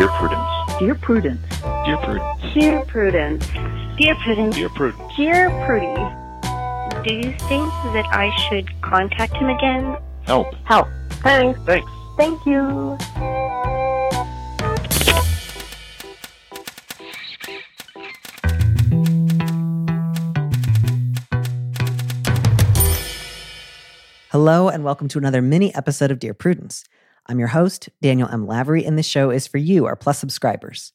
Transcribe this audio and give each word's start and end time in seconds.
Dear 0.00 0.08
Prudence. 0.08 0.78
Dear 0.78 0.94
Prudence. 0.94 1.60
Dear 1.84 1.96
Prudence. 1.98 2.54
Dear 2.54 2.84
Prudence. 2.86 3.46
Dear 3.98 4.14
Prudence. 4.14 4.56
Dear 4.56 4.68
Prudence. 4.70 5.14
Dear 5.14 5.50
Prudy. 5.66 7.04
Do 7.06 7.14
you 7.14 7.36
think 7.40 7.68
that 7.92 8.06
I 8.10 8.34
should 8.48 8.80
contact 8.80 9.34
him 9.34 9.50
again? 9.50 9.98
Help. 10.22 10.54
Help. 10.64 10.88
Thanks. 11.22 11.60
Thanks. 11.66 11.90
Thank 12.16 12.46
you. 12.46 12.96
Hello, 24.30 24.70
and 24.70 24.82
welcome 24.82 25.08
to 25.08 25.18
another 25.18 25.42
mini 25.42 25.74
episode 25.74 26.10
of 26.10 26.18
Dear 26.18 26.32
Prudence. 26.32 26.84
I'm 27.26 27.38
your 27.38 27.48
host, 27.48 27.88
Daniel 28.02 28.28
M. 28.28 28.46
Lavery, 28.46 28.84
and 28.84 28.98
this 28.98 29.06
show 29.06 29.30
is 29.30 29.46
for 29.46 29.58
you, 29.58 29.86
our 29.86 29.96
Plus 29.96 30.18
subscribers. 30.18 30.92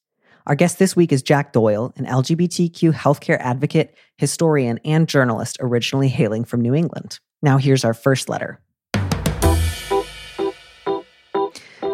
Our 0.47 0.55
guest 0.55 0.79
this 0.79 0.95
week 0.95 1.11
is 1.11 1.23
Jack 1.23 1.53
Doyle, 1.53 1.93
an 1.95 2.05
LGBTQ 2.05 2.93
healthcare 2.93 3.39
advocate, 3.39 3.95
historian, 4.17 4.79
and 4.83 5.07
journalist 5.07 5.57
originally 5.59 6.09
hailing 6.09 6.43
from 6.43 6.61
New 6.61 6.75
England. 6.75 7.19
Now, 7.41 7.57
here's 7.57 7.85
our 7.85 7.93
first 7.93 8.29
letter. 8.29 8.59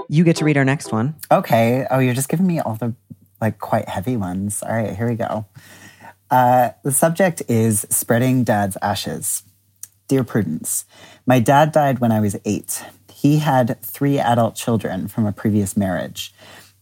You 0.10 0.26
get 0.26 0.36
to 0.38 0.46
read 0.46 0.58
our 0.58 0.66
next 0.66 0.92
one. 0.92 1.16
Okay. 1.32 1.86
Oh, 1.90 2.00
you're 2.00 2.14
just 2.14 2.28
giving 2.28 2.48
me 2.48 2.60
all 2.60 2.76
the 2.76 2.94
like 3.40 3.60
quite 3.60 3.88
heavy 3.88 4.18
ones. 4.18 4.62
All 4.62 4.76
right, 4.76 4.96
here 4.96 5.08
we 5.08 5.16
go. 5.16 5.46
Uh, 6.30 6.72
the 6.84 6.92
subject 6.92 7.42
is 7.48 7.86
spreading 7.90 8.44
dad's 8.44 8.78
ashes. 8.82 9.44
Dear 10.08 10.26
Prudence, 10.26 10.86
my 11.26 11.40
dad 11.40 11.72
died 11.72 12.00
when 12.00 12.12
I 12.12 12.20
was 12.20 12.36
eight. 12.44 12.84
He 13.22 13.38
had 13.38 13.80
three 13.84 14.18
adult 14.18 14.56
children 14.56 15.08
from 15.08 15.28
a 15.28 15.32
previous 15.32 15.78
marriage. 15.78 16.34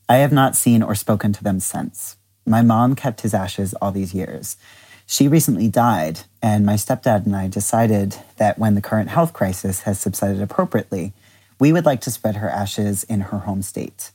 I 0.08 0.20
have 0.20 0.32
not 0.32 0.56
seen 0.56 0.82
or 0.82 0.96
spoken 0.96 1.34
to 1.34 1.44
them 1.44 1.60
since. 1.60 2.16
My 2.46 2.62
mom 2.62 2.96
kept 2.96 3.22
his 3.22 3.34
ashes 3.34 3.74
all 3.74 3.92
these 3.92 4.14
years. 4.14 4.56
She 5.06 5.28
recently 5.28 5.68
died, 5.68 6.22
and 6.42 6.66
my 6.66 6.76
stepdad 6.76 7.26
and 7.26 7.36
I 7.36 7.50
decided 7.50 8.16
that 8.38 8.58
when 8.58 8.76
the 8.76 8.82
current 8.82 9.10
health 9.10 9.34
crisis 9.34 9.82
has 9.82 10.00
subsided 10.00 10.42
appropriately, 10.42 11.12
we 11.60 11.74
would 11.74 11.84
like 11.84 12.00
to 12.02 12.12
spread 12.12 12.38
her 12.38 12.50
ashes 12.50 13.04
in 13.04 13.20
her 13.20 13.40
home 13.40 13.62
state. 13.62 14.12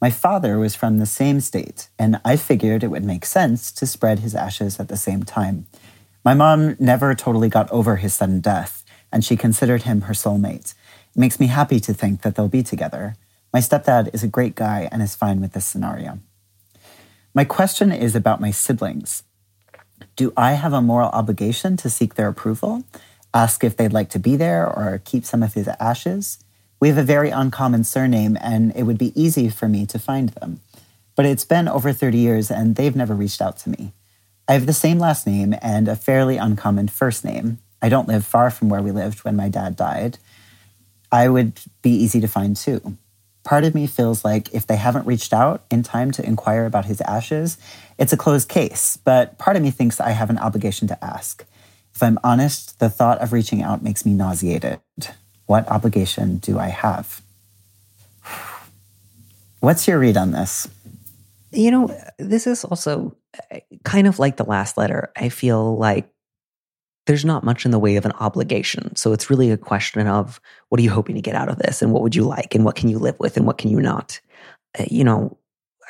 My 0.00 0.10
father 0.10 0.60
was 0.60 0.76
from 0.76 0.98
the 0.98 1.06
same 1.06 1.40
state, 1.40 1.88
and 1.98 2.20
I 2.24 2.36
figured 2.36 2.84
it 2.84 2.92
would 2.92 3.02
make 3.02 3.24
sense 3.24 3.72
to 3.72 3.84
spread 3.84 4.20
his 4.20 4.36
ashes 4.36 4.78
at 4.78 4.86
the 4.86 4.96
same 4.96 5.24
time. 5.24 5.66
My 6.24 6.34
mom 6.34 6.76
never 6.78 7.16
totally 7.16 7.48
got 7.48 7.68
over 7.72 7.96
his 7.96 8.14
sudden 8.14 8.38
death, 8.38 8.84
and 9.10 9.24
she 9.24 9.36
considered 9.36 9.82
him 9.82 10.02
her 10.02 10.14
soulmate. 10.14 10.74
It 11.14 11.20
makes 11.20 11.38
me 11.38 11.46
happy 11.46 11.80
to 11.80 11.94
think 11.94 12.22
that 12.22 12.34
they'll 12.34 12.48
be 12.48 12.62
together. 12.62 13.16
My 13.52 13.60
stepdad 13.60 14.12
is 14.12 14.22
a 14.22 14.28
great 14.28 14.54
guy 14.54 14.88
and 14.90 15.00
is 15.00 15.14
fine 15.14 15.40
with 15.40 15.52
this 15.52 15.66
scenario. 15.66 16.18
My 17.34 17.44
question 17.44 17.92
is 17.92 18.14
about 18.16 18.40
my 18.40 18.50
siblings. 18.50 19.22
Do 20.16 20.32
I 20.36 20.52
have 20.52 20.72
a 20.72 20.82
moral 20.82 21.10
obligation 21.10 21.76
to 21.78 21.90
seek 21.90 22.14
their 22.14 22.28
approval, 22.28 22.84
ask 23.32 23.62
if 23.62 23.76
they'd 23.76 23.92
like 23.92 24.10
to 24.10 24.18
be 24.18 24.36
there, 24.36 24.66
or 24.66 25.00
keep 25.04 25.24
some 25.24 25.42
of 25.42 25.54
his 25.54 25.68
ashes? 25.80 26.38
We 26.80 26.88
have 26.88 26.98
a 26.98 27.02
very 27.02 27.30
uncommon 27.30 27.84
surname, 27.84 28.36
and 28.40 28.74
it 28.76 28.82
would 28.82 28.98
be 28.98 29.18
easy 29.20 29.48
for 29.48 29.68
me 29.68 29.86
to 29.86 29.98
find 29.98 30.30
them. 30.30 30.60
But 31.16 31.26
it's 31.26 31.44
been 31.44 31.68
over 31.68 31.92
30 31.92 32.18
years, 32.18 32.50
and 32.50 32.76
they've 32.76 32.96
never 32.96 33.14
reached 33.14 33.40
out 33.40 33.56
to 33.58 33.70
me. 33.70 33.92
I 34.46 34.52
have 34.52 34.66
the 34.66 34.72
same 34.72 34.98
last 34.98 35.26
name 35.26 35.54
and 35.62 35.88
a 35.88 35.96
fairly 35.96 36.36
uncommon 36.36 36.88
first 36.88 37.24
name. 37.24 37.58
I 37.80 37.88
don't 37.88 38.08
live 38.08 38.26
far 38.26 38.50
from 38.50 38.68
where 38.68 38.82
we 38.82 38.90
lived 38.90 39.24
when 39.24 39.36
my 39.36 39.48
dad 39.48 39.76
died. 39.76 40.18
I 41.14 41.28
would 41.28 41.52
be 41.80 41.90
easy 41.90 42.20
to 42.22 42.26
find 42.26 42.56
too. 42.56 42.98
Part 43.44 43.62
of 43.62 43.72
me 43.72 43.86
feels 43.86 44.24
like 44.24 44.52
if 44.52 44.66
they 44.66 44.74
haven't 44.74 45.06
reached 45.06 45.32
out 45.32 45.62
in 45.70 45.84
time 45.84 46.10
to 46.10 46.26
inquire 46.26 46.66
about 46.66 46.86
his 46.86 47.00
ashes, 47.02 47.56
it's 47.98 48.12
a 48.12 48.16
closed 48.16 48.48
case, 48.48 48.98
but 49.04 49.38
part 49.38 49.56
of 49.56 49.62
me 49.62 49.70
thinks 49.70 50.00
I 50.00 50.10
have 50.10 50.28
an 50.28 50.38
obligation 50.38 50.88
to 50.88 51.04
ask. 51.04 51.44
If 51.94 52.02
I'm 52.02 52.18
honest, 52.24 52.80
the 52.80 52.90
thought 52.90 53.20
of 53.20 53.32
reaching 53.32 53.62
out 53.62 53.80
makes 53.80 54.04
me 54.04 54.12
nauseated. 54.12 54.80
What 55.46 55.68
obligation 55.68 56.38
do 56.38 56.58
I 56.58 56.66
have? 56.66 57.22
What's 59.60 59.86
your 59.86 60.00
read 60.00 60.16
on 60.16 60.32
this? 60.32 60.66
You 61.52 61.70
know, 61.70 62.00
this 62.18 62.48
is 62.48 62.64
also 62.64 63.14
uh, 63.52 63.60
kind 63.84 64.08
of 64.08 64.18
like 64.18 64.36
the 64.36 64.44
last 64.44 64.76
letter. 64.76 65.12
I 65.14 65.28
feel 65.28 65.76
like 65.76 66.08
there's 67.06 67.24
not 67.24 67.44
much 67.44 67.64
in 67.64 67.70
the 67.70 67.78
way 67.78 67.96
of 67.96 68.06
an 68.06 68.12
obligation. 68.12 68.94
So 68.96 69.12
it's 69.12 69.28
really 69.28 69.50
a 69.50 69.56
question 69.56 70.06
of 70.06 70.40
what 70.68 70.80
are 70.80 70.82
you 70.82 70.90
hoping 70.90 71.16
to 71.16 71.22
get 71.22 71.34
out 71.34 71.48
of 71.48 71.58
this? 71.58 71.82
And 71.82 71.92
what 71.92 72.02
would 72.02 72.14
you 72.14 72.24
like? 72.24 72.54
And 72.54 72.64
what 72.64 72.76
can 72.76 72.88
you 72.88 72.98
live 72.98 73.18
with? 73.18 73.36
And 73.36 73.46
what 73.46 73.58
can 73.58 73.70
you 73.70 73.80
not? 73.80 74.20
Uh, 74.78 74.84
you 74.90 75.04
know, 75.04 75.38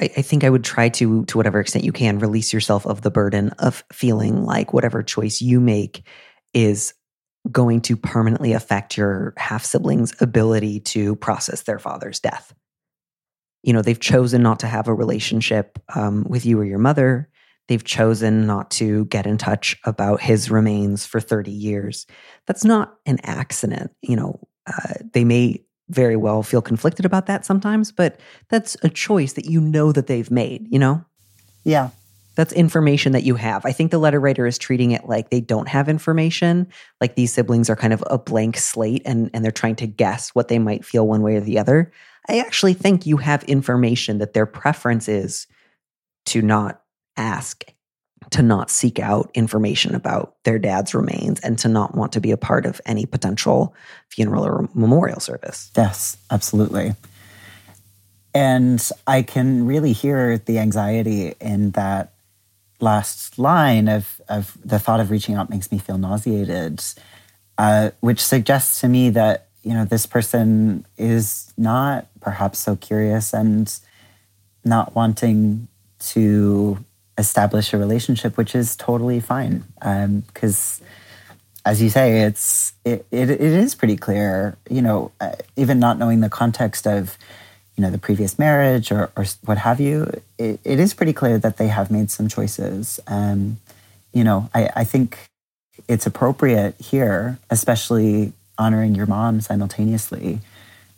I, 0.01 0.11
I, 0.17 0.23
think 0.23 0.43
I 0.43 0.51
would 0.51 0.65
try 0.65 0.89
to, 0.91 1.25
to 1.27 1.37
whatever 1.37 1.61
extent 1.61 1.85
you 1.85 1.93
can, 1.93 2.19
release 2.19 2.53
yourself 2.53 2.85
of 2.87 3.03
the 3.03 3.11
burden 3.11 3.51
of 3.61 3.85
feeling 3.93 4.45
like 4.45 4.73
whatever 4.73 5.03
choice 5.03 5.41
you 5.41 5.61
make 5.61 6.05
is 6.53 6.95
going 7.51 7.81
to 7.83 7.97
permanently 7.97 8.53
affect 8.53 8.97
your 8.97 9.35
half 9.37 9.65
siblings' 9.65 10.15
ability 10.21 10.81
to 10.81 11.15
process 11.17 11.63
their 11.63 11.79
father's 11.79 12.19
death. 12.19 12.55
You 13.63 13.73
know 13.73 13.83
they've 13.83 14.01
chosen 14.01 14.43
not 14.43 14.61
to 14.61 14.67
have 14.67 14.89
a 14.89 14.95
relationship 14.95 15.79
um, 15.95 16.25
with 16.29 16.45
you 16.45 16.59
or 16.59 16.65
your 16.65 16.79
mother 16.79 17.31
they've 17.69 17.85
chosen 17.85 18.47
not 18.47 18.71
to 18.71 19.05
get 19.07 19.27
in 19.27 19.39
touch 19.39 19.77
about 19.85 20.21
his 20.21 20.51
remains 20.51 21.07
for 21.07 21.21
30 21.21 21.51
years 21.51 22.07
that's 22.47 22.65
not 22.65 22.97
an 23.07 23.19
accident 23.23 23.93
you 24.03 24.17
know 24.17 24.41
uh, 24.67 24.95
they 25.13 25.25
may 25.25 25.63
very 25.91 26.17
well 26.17 26.43
feel 26.43 26.63
conflicted 26.63 27.05
about 27.05 27.27
that 27.27 27.45
sometimes 27.45 27.93
but 27.93 28.19
that's 28.49 28.77
a 28.83 28.89
choice 28.89 29.35
that 29.35 29.47
you 29.47 29.61
know 29.61 29.93
that 29.93 30.07
they've 30.07 30.31
made 30.31 30.67
you 30.71 30.79
know 30.79 31.05
yeah 31.65 31.91
that's 32.37 32.53
information 32.53 33.13
that 33.13 33.23
you 33.23 33.37
have. 33.37 33.65
I 33.65 33.73
think 33.73 33.91
the 33.91 33.99
letter 33.99 34.19
writer 34.19 34.47
is 34.47 34.59
treating 34.59 34.91
it 34.91 35.07
like 35.07 35.31
they 35.31 35.41
don't 35.41 35.69
have 35.69 35.89
information, 35.89 36.67
like 37.01 37.15
these 37.15 37.33
siblings 37.33 37.71
are 37.71 37.77
kind 37.77 37.93
of 37.93 38.03
a 38.09 38.19
blank 38.19 38.57
slate 38.57 39.03
and, 39.05 39.31
and 39.33 39.45
they're 39.45 39.53
trying 39.53 39.77
to 39.77 39.87
guess 39.87 40.31
what 40.31 40.49
they 40.49 40.59
might 40.59 40.85
feel 40.85 41.07
one 41.07 41.23
way 41.23 41.37
or 41.37 41.41
the 41.41 41.59
other. 41.59 41.93
I 42.29 42.39
actually 42.39 42.75
think 42.75 43.07
you 43.07 43.19
have 43.19 43.45
information 43.45 44.19
that 44.19 44.33
their 44.33 44.47
preference 44.47 45.09
is 45.09 45.47
to 46.27 46.43
not 46.43 46.81
ask, 47.17 47.65
to 48.31 48.43
not 48.43 48.71
seek 48.71 48.99
out 48.99 49.31
information 49.35 49.95
about 49.95 50.35
their 50.45 50.59
dad's 50.59 50.95
remains, 50.95 51.41
and 51.41 51.59
to 51.59 51.69
not 51.69 51.95
want 51.95 52.13
to 52.13 52.21
be 52.21 52.31
a 52.31 52.37
part 52.37 52.67
of 52.67 52.81
any 52.87 53.07
potential 53.07 53.75
funeral 54.09 54.45
or 54.45 54.69
memorial 54.75 55.21
service. 55.21 55.71
Yes, 55.77 56.17
absolutely. 56.31 56.95
And 58.35 58.87
I 59.07 59.23
can 59.23 59.67
really 59.67 59.93
hear 59.93 60.39
the 60.39 60.59
anxiety 60.59 61.35
in 61.41 61.71
that 61.73 62.15
last 62.81 63.39
line 63.39 63.89
of, 63.89 64.21
of 64.29 64.57
the 64.65 64.79
thought 64.79 65.01
of 65.01 65.11
reaching 65.11 65.37
out 65.37 65.51
makes 65.51 65.71
me 65.71 65.79
feel 65.79 65.99
nauseated, 65.99 66.83
uh, 67.59 67.91
which 68.01 68.21
suggests 68.21 68.81
to 68.81 68.89
me 68.89 69.11
that 69.11 69.49
you 69.65 69.73
know, 69.73 69.85
this 69.87 70.07
person 70.07 70.85
is 70.99 71.53
not 71.57 72.07
perhaps 72.21 72.59
so 72.59 72.77
curious 72.77 73.33
and 73.33 73.75
not 74.65 74.95
wanting 74.95 75.67
to 75.99 76.85
establish 77.19 77.73
a 77.73 77.79
relationship, 77.79 78.37
which 78.37 78.55
is 78.55 78.77
totally 78.77 79.21
fine. 79.21 79.65
Because, 79.79 80.81
um, 80.81 80.87
as 81.65 81.81
you 81.83 81.89
say, 81.89 82.23
it's 82.23 82.73
it, 82.85 83.07
it, 83.11 83.31
it 83.31 83.41
is 83.41 83.75
pretty 83.75 83.97
clear. 83.97 84.57
You 84.69 84.83
know, 84.83 85.13
uh, 85.21 85.33
even 85.57 85.79
not 85.79 85.99
knowing 85.99 86.21
the 86.21 86.31
context 86.31 86.87
of 86.87 87.17
you 87.77 87.83
know 87.83 87.91
the 87.91 87.99
previous 87.99 88.39
marriage 88.39 88.93
or, 88.93 89.11
or 89.17 89.25
what 89.45 89.59
have 89.59 89.81
you, 89.81 90.11
it, 90.39 90.61
it 90.65 90.79
is 90.79 90.95
pretty 90.95 91.13
clear 91.13 91.39
that 91.39 91.57
they 91.57 91.69
have 91.69 91.91
made 91.91 92.11
some 92.11 92.29
choices. 92.29 93.01
Um, 93.07 93.59
you 94.13 94.23
know, 94.23 94.49
I, 94.55 94.71
I 94.77 94.85
think 94.85 95.19
it's 95.89 96.07
appropriate 96.07 96.81
here, 96.81 97.39
especially 97.51 98.33
honoring 98.59 98.95
your 98.95 99.07
mom 99.07 99.41
simultaneously 99.41 100.41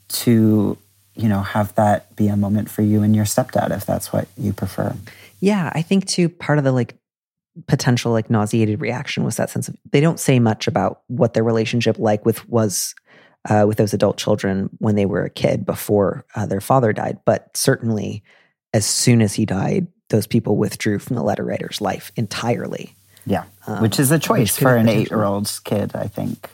to 0.09 0.77
you 1.15 1.29
know 1.29 1.41
have 1.41 1.75
that 1.75 2.15
be 2.15 2.29
a 2.29 2.37
moment 2.37 2.71
for 2.71 2.83
you 2.83 3.03
and 3.03 3.17
your 3.17 3.25
stepdad 3.25 3.75
if 3.75 3.87
that's 3.87 4.13
what 4.13 4.29
you 4.37 4.53
prefer 4.53 4.95
yeah 5.41 5.71
i 5.75 5.83
think 5.83 6.07
too 6.07 6.29
part 6.29 6.59
of 6.59 6.65
the 6.65 6.73
like 6.73 6.97
potential 7.67 8.13
like 8.13 8.29
nauseated 8.29 8.81
reaction 8.81 9.25
was 9.25 9.37
that 9.37 9.51
sense 9.51 9.69
of 9.69 9.77
they 9.91 10.01
don't 10.01 10.21
say 10.21 10.39
much 10.39 10.67
about 10.67 11.03
what 11.07 11.35
their 11.35 11.45
relationship 11.45 11.99
like 11.99 12.25
with 12.25 12.47
was 12.49 12.95
uh, 13.49 13.65
with 13.67 13.79
those 13.79 13.95
adult 13.95 14.19
children 14.19 14.69
when 14.79 14.97
they 14.97 15.07
were 15.07 15.25
a 15.25 15.31
kid 15.31 15.65
before 15.65 16.25
uh, 16.35 16.47
their 16.47 16.61
father 16.61 16.93
died. 16.93 17.21
But 17.25 17.57
certainly 17.57 18.25
as 18.75 18.85
soon 18.85 19.23
as 19.23 19.35
he 19.35 19.47
died 19.47 19.87
those 20.09 20.27
people 20.27 20.57
withdrew 20.57 20.99
from 20.99 21.17
the 21.17 21.23
letter 21.23 21.45
writer's 21.45 21.81
life 21.81 22.13
entirely. 22.17 22.95
Yeah 23.25 23.45
um, 23.67 23.83
which 23.83 23.99
is 23.99 24.11
a 24.11 24.19
choice 24.19 24.57
for 24.57 24.77
an 24.77 24.89
eight 24.89 25.11
year 25.11 25.25
old's 25.25 25.59
kid 25.59 25.93
i 25.95 26.07
think 26.07 26.51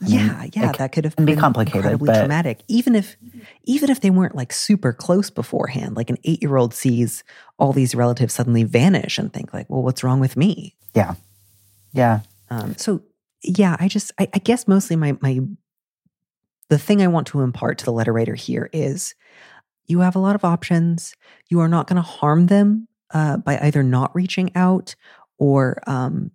yeah, 0.00 0.40
mean, 0.40 0.50
yeah, 0.54 0.72
that 0.72 0.92
could 0.92 1.04
have 1.04 1.16
been 1.16 1.26
be 1.26 1.36
complicated, 1.36 1.76
incredibly 1.76 2.06
but... 2.06 2.18
traumatic. 2.18 2.62
Even 2.68 2.94
if, 2.94 3.16
even 3.64 3.90
if 3.90 4.00
they 4.00 4.10
weren't 4.10 4.34
like 4.34 4.52
super 4.52 4.92
close 4.92 5.30
beforehand, 5.30 5.96
like 5.96 6.10
an 6.10 6.18
eight-year-old 6.24 6.74
sees 6.74 7.24
all 7.58 7.72
these 7.72 7.94
relatives 7.94 8.34
suddenly 8.34 8.64
vanish 8.64 9.18
and 9.18 9.32
think 9.32 9.52
like, 9.52 9.68
"Well, 9.68 9.82
what's 9.82 10.04
wrong 10.04 10.20
with 10.20 10.36
me?" 10.36 10.76
Yeah, 10.94 11.14
yeah. 11.92 12.20
Um, 12.50 12.76
so, 12.76 13.02
yeah, 13.42 13.76
I 13.78 13.88
just, 13.88 14.12
I, 14.18 14.28
I 14.32 14.38
guess 14.38 14.68
mostly 14.68 14.96
my 14.96 15.16
my, 15.20 15.40
the 16.68 16.78
thing 16.78 17.02
I 17.02 17.08
want 17.08 17.26
to 17.28 17.40
impart 17.40 17.78
to 17.78 17.84
the 17.84 17.92
letter 17.92 18.12
writer 18.12 18.34
here 18.34 18.70
is, 18.72 19.14
you 19.86 20.00
have 20.00 20.16
a 20.16 20.20
lot 20.20 20.34
of 20.34 20.44
options. 20.44 21.14
You 21.48 21.60
are 21.60 21.68
not 21.68 21.86
going 21.86 21.96
to 21.96 22.02
harm 22.02 22.46
them 22.46 22.88
uh, 23.12 23.38
by 23.38 23.58
either 23.58 23.82
not 23.82 24.14
reaching 24.14 24.54
out 24.54 24.94
or 25.38 25.80
um, 25.86 26.30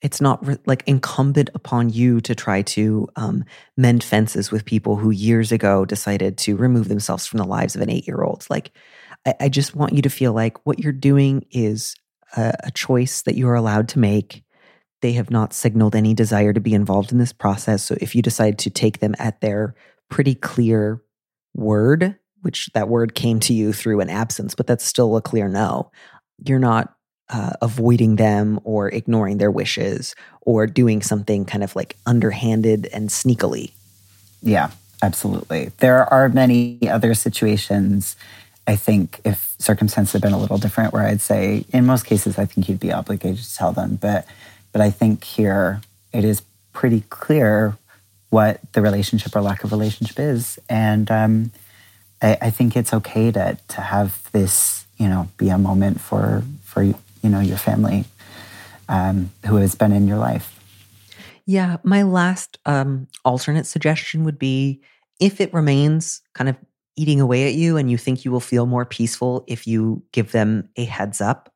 it's 0.00 0.20
not 0.20 0.44
re- 0.46 0.58
like 0.66 0.84
incumbent 0.86 1.50
upon 1.54 1.90
you 1.90 2.20
to 2.20 2.34
try 2.34 2.62
to 2.62 3.08
um, 3.16 3.44
mend 3.76 4.04
fences 4.04 4.50
with 4.50 4.64
people 4.64 4.96
who 4.96 5.10
years 5.10 5.50
ago 5.50 5.84
decided 5.84 6.38
to 6.38 6.56
remove 6.56 6.88
themselves 6.88 7.26
from 7.26 7.38
the 7.38 7.44
lives 7.44 7.74
of 7.74 7.82
an 7.82 7.90
eight 7.90 8.06
year 8.06 8.22
old. 8.22 8.46
Like, 8.48 8.70
I, 9.26 9.34
I, 9.40 9.48
just 9.48 9.74
want 9.74 9.94
you 9.94 10.02
to 10.02 10.10
feel 10.10 10.32
like 10.32 10.64
what 10.64 10.78
you're 10.78 10.92
doing 10.92 11.46
is 11.50 11.96
a, 12.36 12.54
a 12.64 12.70
choice 12.70 13.22
that 13.22 13.34
you 13.34 13.48
are 13.48 13.56
allowed 13.56 13.88
to 13.90 13.98
make. 13.98 14.44
They 15.00 15.12
have 15.12 15.30
not 15.30 15.52
signaled 15.52 15.96
any 15.96 16.14
desire 16.14 16.52
to 16.52 16.60
be 16.60 16.74
involved 16.74 17.12
in 17.12 17.18
this 17.18 17.32
process. 17.32 17.82
So 17.84 17.96
if 18.00 18.14
you 18.14 18.22
decide 18.22 18.58
to 18.60 18.70
take 18.70 19.00
them 19.00 19.14
at 19.18 19.40
their 19.40 19.74
pretty 20.08 20.34
clear 20.34 21.02
word, 21.54 22.16
which 22.42 22.70
that 22.74 22.88
word 22.88 23.14
came 23.14 23.40
to 23.40 23.52
you 23.52 23.72
through 23.72 24.00
an 24.00 24.10
absence, 24.10 24.54
but 24.54 24.66
that's 24.66 24.84
still 24.84 25.16
a 25.16 25.22
clear 25.22 25.48
no, 25.48 25.90
you're 26.44 26.58
not 26.58 26.94
uh, 27.30 27.52
avoiding 27.60 28.16
them 28.16 28.60
or 28.64 28.88
ignoring 28.88 29.38
their 29.38 29.50
wishes 29.50 30.14
or 30.42 30.66
doing 30.66 31.02
something 31.02 31.44
kind 31.44 31.62
of 31.62 31.76
like 31.76 31.96
underhanded 32.06 32.88
and 32.92 33.10
sneakily. 33.10 33.72
Yeah, 34.42 34.70
absolutely. 35.02 35.72
There 35.78 36.04
are 36.12 36.28
many 36.28 36.78
other 36.88 37.14
situations, 37.14 38.16
I 38.66 38.76
think, 38.76 39.20
if 39.24 39.54
circumstances 39.58 40.12
had 40.12 40.22
been 40.22 40.32
a 40.32 40.38
little 40.38 40.58
different, 40.58 40.92
where 40.92 41.06
I'd 41.06 41.20
say, 41.20 41.64
in 41.72 41.84
most 41.84 42.06
cases, 42.06 42.38
I 42.38 42.46
think 42.46 42.68
you'd 42.68 42.80
be 42.80 42.92
obligated 42.92 43.44
to 43.44 43.54
tell 43.54 43.72
them. 43.72 43.96
But, 44.00 44.26
but 44.72 44.80
I 44.80 44.90
think 44.90 45.24
here 45.24 45.82
it 46.12 46.24
is 46.24 46.42
pretty 46.72 47.02
clear 47.10 47.76
what 48.30 48.60
the 48.72 48.80
relationship 48.80 49.34
or 49.34 49.42
lack 49.42 49.64
of 49.64 49.72
relationship 49.72 50.18
is. 50.18 50.58
And 50.68 51.10
um, 51.10 51.50
I, 52.22 52.38
I 52.42 52.50
think 52.50 52.76
it's 52.76 52.94
okay 52.94 53.32
to, 53.32 53.58
to 53.68 53.80
have 53.80 54.30
this, 54.32 54.86
you 54.96 55.08
know, 55.08 55.28
be 55.36 55.48
a 55.48 55.58
moment 55.58 56.00
for, 56.00 56.42
for 56.62 56.94
you 57.22 57.30
know 57.30 57.40
your 57.40 57.58
family 57.58 58.04
um, 58.88 59.30
who 59.46 59.56
has 59.56 59.74
been 59.74 59.92
in 59.92 60.06
your 60.08 60.18
life. 60.18 60.54
Yeah, 61.46 61.78
my 61.82 62.02
last 62.02 62.58
um, 62.66 63.08
alternate 63.24 63.66
suggestion 63.66 64.24
would 64.24 64.38
be 64.38 64.82
if 65.18 65.40
it 65.40 65.52
remains 65.54 66.20
kind 66.34 66.50
of 66.50 66.56
eating 66.96 67.20
away 67.20 67.46
at 67.46 67.54
you 67.54 67.76
and 67.76 67.90
you 67.90 67.96
think 67.96 68.24
you 68.24 68.30
will 68.30 68.40
feel 68.40 68.66
more 68.66 68.84
peaceful 68.84 69.44
if 69.46 69.66
you 69.66 70.02
give 70.12 70.32
them 70.32 70.68
a 70.76 70.84
heads 70.84 71.20
up. 71.20 71.52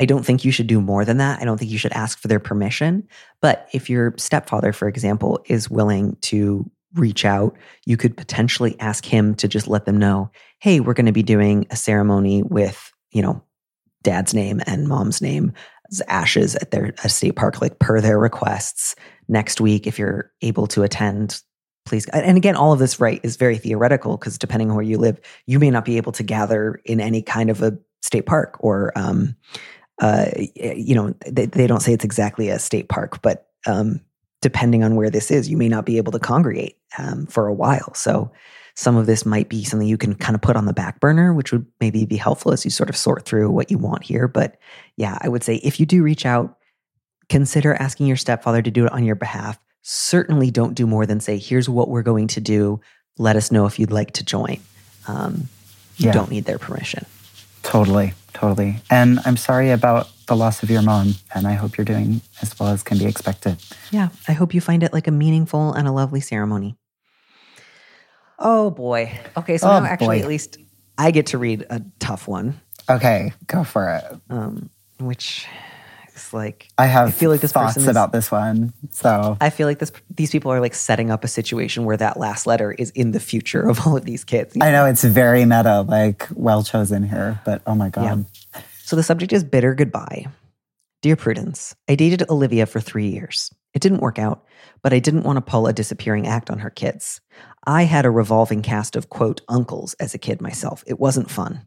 I 0.00 0.04
don't 0.04 0.24
think 0.24 0.44
you 0.44 0.50
should 0.50 0.66
do 0.66 0.80
more 0.80 1.04
than 1.04 1.18
that. 1.18 1.40
I 1.40 1.44
don't 1.44 1.58
think 1.58 1.70
you 1.70 1.78
should 1.78 1.92
ask 1.92 2.18
for 2.18 2.28
their 2.28 2.40
permission. 2.40 3.06
But 3.40 3.68
if 3.72 3.88
your 3.88 4.14
stepfather, 4.16 4.72
for 4.72 4.88
example, 4.88 5.40
is 5.46 5.70
willing 5.70 6.16
to 6.22 6.68
reach 6.94 7.24
out, 7.24 7.56
you 7.84 7.96
could 7.96 8.16
potentially 8.16 8.78
ask 8.80 9.04
him 9.04 9.34
to 9.36 9.48
just 9.48 9.68
let 9.68 9.84
them 9.84 9.98
know, 9.98 10.30
hey, 10.60 10.80
we're 10.80 10.94
going 10.94 11.06
to 11.06 11.12
be 11.12 11.22
doing 11.22 11.66
a 11.70 11.76
ceremony 11.76 12.42
with, 12.42 12.92
you 13.12 13.22
know, 13.22 13.42
dad's 14.06 14.32
name 14.32 14.62
and 14.66 14.86
mom's 14.86 15.20
name 15.20 15.52
as 15.90 16.00
ashes 16.06 16.54
at 16.56 16.70
their 16.70 16.94
state 17.08 17.34
park, 17.34 17.60
like 17.60 17.78
per 17.80 18.00
their 18.00 18.18
requests. 18.18 18.94
Next 19.28 19.60
week, 19.60 19.86
if 19.86 19.98
you're 19.98 20.30
able 20.42 20.68
to 20.68 20.84
attend, 20.84 21.42
please. 21.84 22.06
And 22.10 22.36
again, 22.36 22.54
all 22.54 22.72
of 22.72 22.78
this, 22.78 23.00
right, 23.00 23.20
is 23.24 23.36
very 23.36 23.58
theoretical 23.58 24.16
because 24.16 24.38
depending 24.38 24.70
on 24.70 24.76
where 24.76 24.84
you 24.84 24.96
live, 24.96 25.20
you 25.46 25.58
may 25.58 25.70
not 25.70 25.84
be 25.84 25.96
able 25.96 26.12
to 26.12 26.22
gather 26.22 26.80
in 26.84 27.00
any 27.00 27.20
kind 27.20 27.50
of 27.50 27.60
a 27.62 27.76
state 28.02 28.26
park 28.26 28.56
or, 28.60 28.96
um, 28.96 29.34
uh, 30.00 30.26
you 30.54 30.94
know, 30.94 31.12
they, 31.26 31.46
they 31.46 31.66
don't 31.66 31.80
say 31.80 31.92
it's 31.92 32.04
exactly 32.04 32.48
a 32.48 32.60
state 32.60 32.88
park, 32.88 33.20
but 33.22 33.48
um, 33.66 34.00
depending 34.40 34.84
on 34.84 34.94
where 34.94 35.10
this 35.10 35.32
is, 35.32 35.48
you 35.48 35.56
may 35.56 35.68
not 35.68 35.84
be 35.84 35.96
able 35.96 36.12
to 36.12 36.20
congregate 36.20 36.76
um, 36.98 37.26
for 37.26 37.48
a 37.48 37.54
while. 37.54 37.92
So 37.94 38.30
some 38.76 38.96
of 38.96 39.06
this 39.06 39.24
might 39.24 39.48
be 39.48 39.64
something 39.64 39.88
you 39.88 39.96
can 39.96 40.14
kind 40.14 40.34
of 40.34 40.42
put 40.42 40.54
on 40.54 40.66
the 40.66 40.72
back 40.74 41.00
burner, 41.00 41.32
which 41.32 41.50
would 41.50 41.66
maybe 41.80 42.04
be 42.04 42.16
helpful 42.16 42.52
as 42.52 42.64
you 42.64 42.70
sort 42.70 42.90
of 42.90 42.96
sort 42.96 43.24
through 43.24 43.50
what 43.50 43.70
you 43.70 43.78
want 43.78 44.04
here. 44.04 44.28
But 44.28 44.58
yeah, 44.96 45.18
I 45.22 45.28
would 45.28 45.42
say 45.42 45.56
if 45.56 45.80
you 45.80 45.86
do 45.86 46.02
reach 46.02 46.26
out, 46.26 46.58
consider 47.30 47.74
asking 47.74 48.06
your 48.06 48.18
stepfather 48.18 48.60
to 48.60 48.70
do 48.70 48.84
it 48.84 48.92
on 48.92 49.02
your 49.02 49.16
behalf. 49.16 49.58
Certainly 49.80 50.50
don't 50.50 50.74
do 50.74 50.86
more 50.86 51.06
than 51.06 51.20
say, 51.20 51.38
here's 51.38 51.70
what 51.70 51.88
we're 51.88 52.02
going 52.02 52.26
to 52.28 52.40
do. 52.40 52.80
Let 53.18 53.36
us 53.36 53.50
know 53.50 53.64
if 53.64 53.78
you'd 53.78 53.92
like 53.92 54.12
to 54.12 54.24
join. 54.24 54.60
Um, 55.08 55.48
you 55.96 56.06
yeah. 56.06 56.12
don't 56.12 56.30
need 56.30 56.44
their 56.44 56.58
permission. 56.58 57.06
Totally, 57.62 58.12
totally. 58.34 58.76
And 58.90 59.20
I'm 59.24 59.38
sorry 59.38 59.70
about 59.70 60.10
the 60.26 60.36
loss 60.36 60.62
of 60.62 60.70
your 60.70 60.82
mom, 60.82 61.14
and 61.34 61.46
I 61.46 61.54
hope 61.54 61.78
you're 61.78 61.84
doing 61.86 62.20
as 62.42 62.58
well 62.58 62.68
as 62.68 62.82
can 62.82 62.98
be 62.98 63.06
expected. 63.06 63.56
Yeah, 63.90 64.10
I 64.28 64.32
hope 64.32 64.52
you 64.52 64.60
find 64.60 64.82
it 64.82 64.92
like 64.92 65.06
a 65.06 65.12
meaningful 65.12 65.72
and 65.72 65.88
a 65.88 65.92
lovely 65.92 66.20
ceremony. 66.20 66.76
Oh 68.38 68.70
boy. 68.70 69.18
Okay, 69.36 69.58
so 69.58 69.68
oh, 69.68 69.80
now 69.80 69.86
actually 69.86 70.18
boy. 70.18 70.22
at 70.22 70.28
least 70.28 70.58
I 70.98 71.10
get 71.10 71.26
to 71.26 71.38
read 71.38 71.64
a 71.70 71.82
tough 71.98 72.28
one. 72.28 72.60
Okay, 72.88 73.32
go 73.46 73.64
for 73.64 73.90
it. 73.90 74.04
Um, 74.30 74.70
which 74.98 75.46
is 76.14 76.32
like 76.32 76.68
I 76.78 76.86
have 76.86 77.08
I 77.08 77.10
feel 77.10 77.30
like 77.30 77.40
this 77.40 77.52
thoughts 77.52 77.76
is, 77.76 77.88
about 77.88 78.12
this 78.12 78.30
one. 78.30 78.72
So 78.90 79.36
I 79.40 79.50
feel 79.50 79.66
like 79.66 79.78
this 79.78 79.92
these 80.14 80.30
people 80.30 80.52
are 80.52 80.60
like 80.60 80.74
setting 80.74 81.10
up 81.10 81.24
a 81.24 81.28
situation 81.28 81.84
where 81.84 81.96
that 81.96 82.18
last 82.18 82.46
letter 82.46 82.72
is 82.72 82.90
in 82.90 83.12
the 83.12 83.20
future 83.20 83.68
of 83.68 83.86
all 83.86 83.96
of 83.96 84.04
these 84.04 84.24
kids. 84.24 84.56
I 84.60 84.70
know 84.70 84.86
it's 84.86 85.04
very 85.04 85.44
meta, 85.44 85.82
like 85.82 86.26
well 86.34 86.62
chosen 86.62 87.02
here, 87.02 87.40
but 87.44 87.62
oh 87.66 87.74
my 87.74 87.90
god. 87.90 88.26
Yeah. 88.54 88.62
So 88.82 88.96
the 88.96 89.02
subject 89.02 89.32
is 89.32 89.44
bitter 89.44 89.74
goodbye. 89.74 90.26
Dear 91.02 91.16
Prudence, 91.16 91.74
I 91.88 91.94
dated 91.94 92.28
Olivia 92.30 92.66
for 92.66 92.80
three 92.80 93.08
years. 93.08 93.52
It 93.76 93.82
didn't 93.82 94.00
work 94.00 94.18
out, 94.18 94.42
but 94.82 94.94
I 94.94 95.00
didn't 95.00 95.24
want 95.24 95.36
to 95.36 95.42
pull 95.42 95.66
a 95.66 95.72
disappearing 95.74 96.26
act 96.26 96.48
on 96.48 96.60
her 96.60 96.70
kids. 96.70 97.20
I 97.66 97.82
had 97.82 98.06
a 98.06 98.10
revolving 98.10 98.62
cast 98.62 98.96
of, 98.96 99.10
quote, 99.10 99.42
uncles 99.50 99.92
as 100.00 100.14
a 100.14 100.18
kid 100.18 100.40
myself. 100.40 100.82
It 100.86 100.98
wasn't 100.98 101.30
fun. 101.30 101.66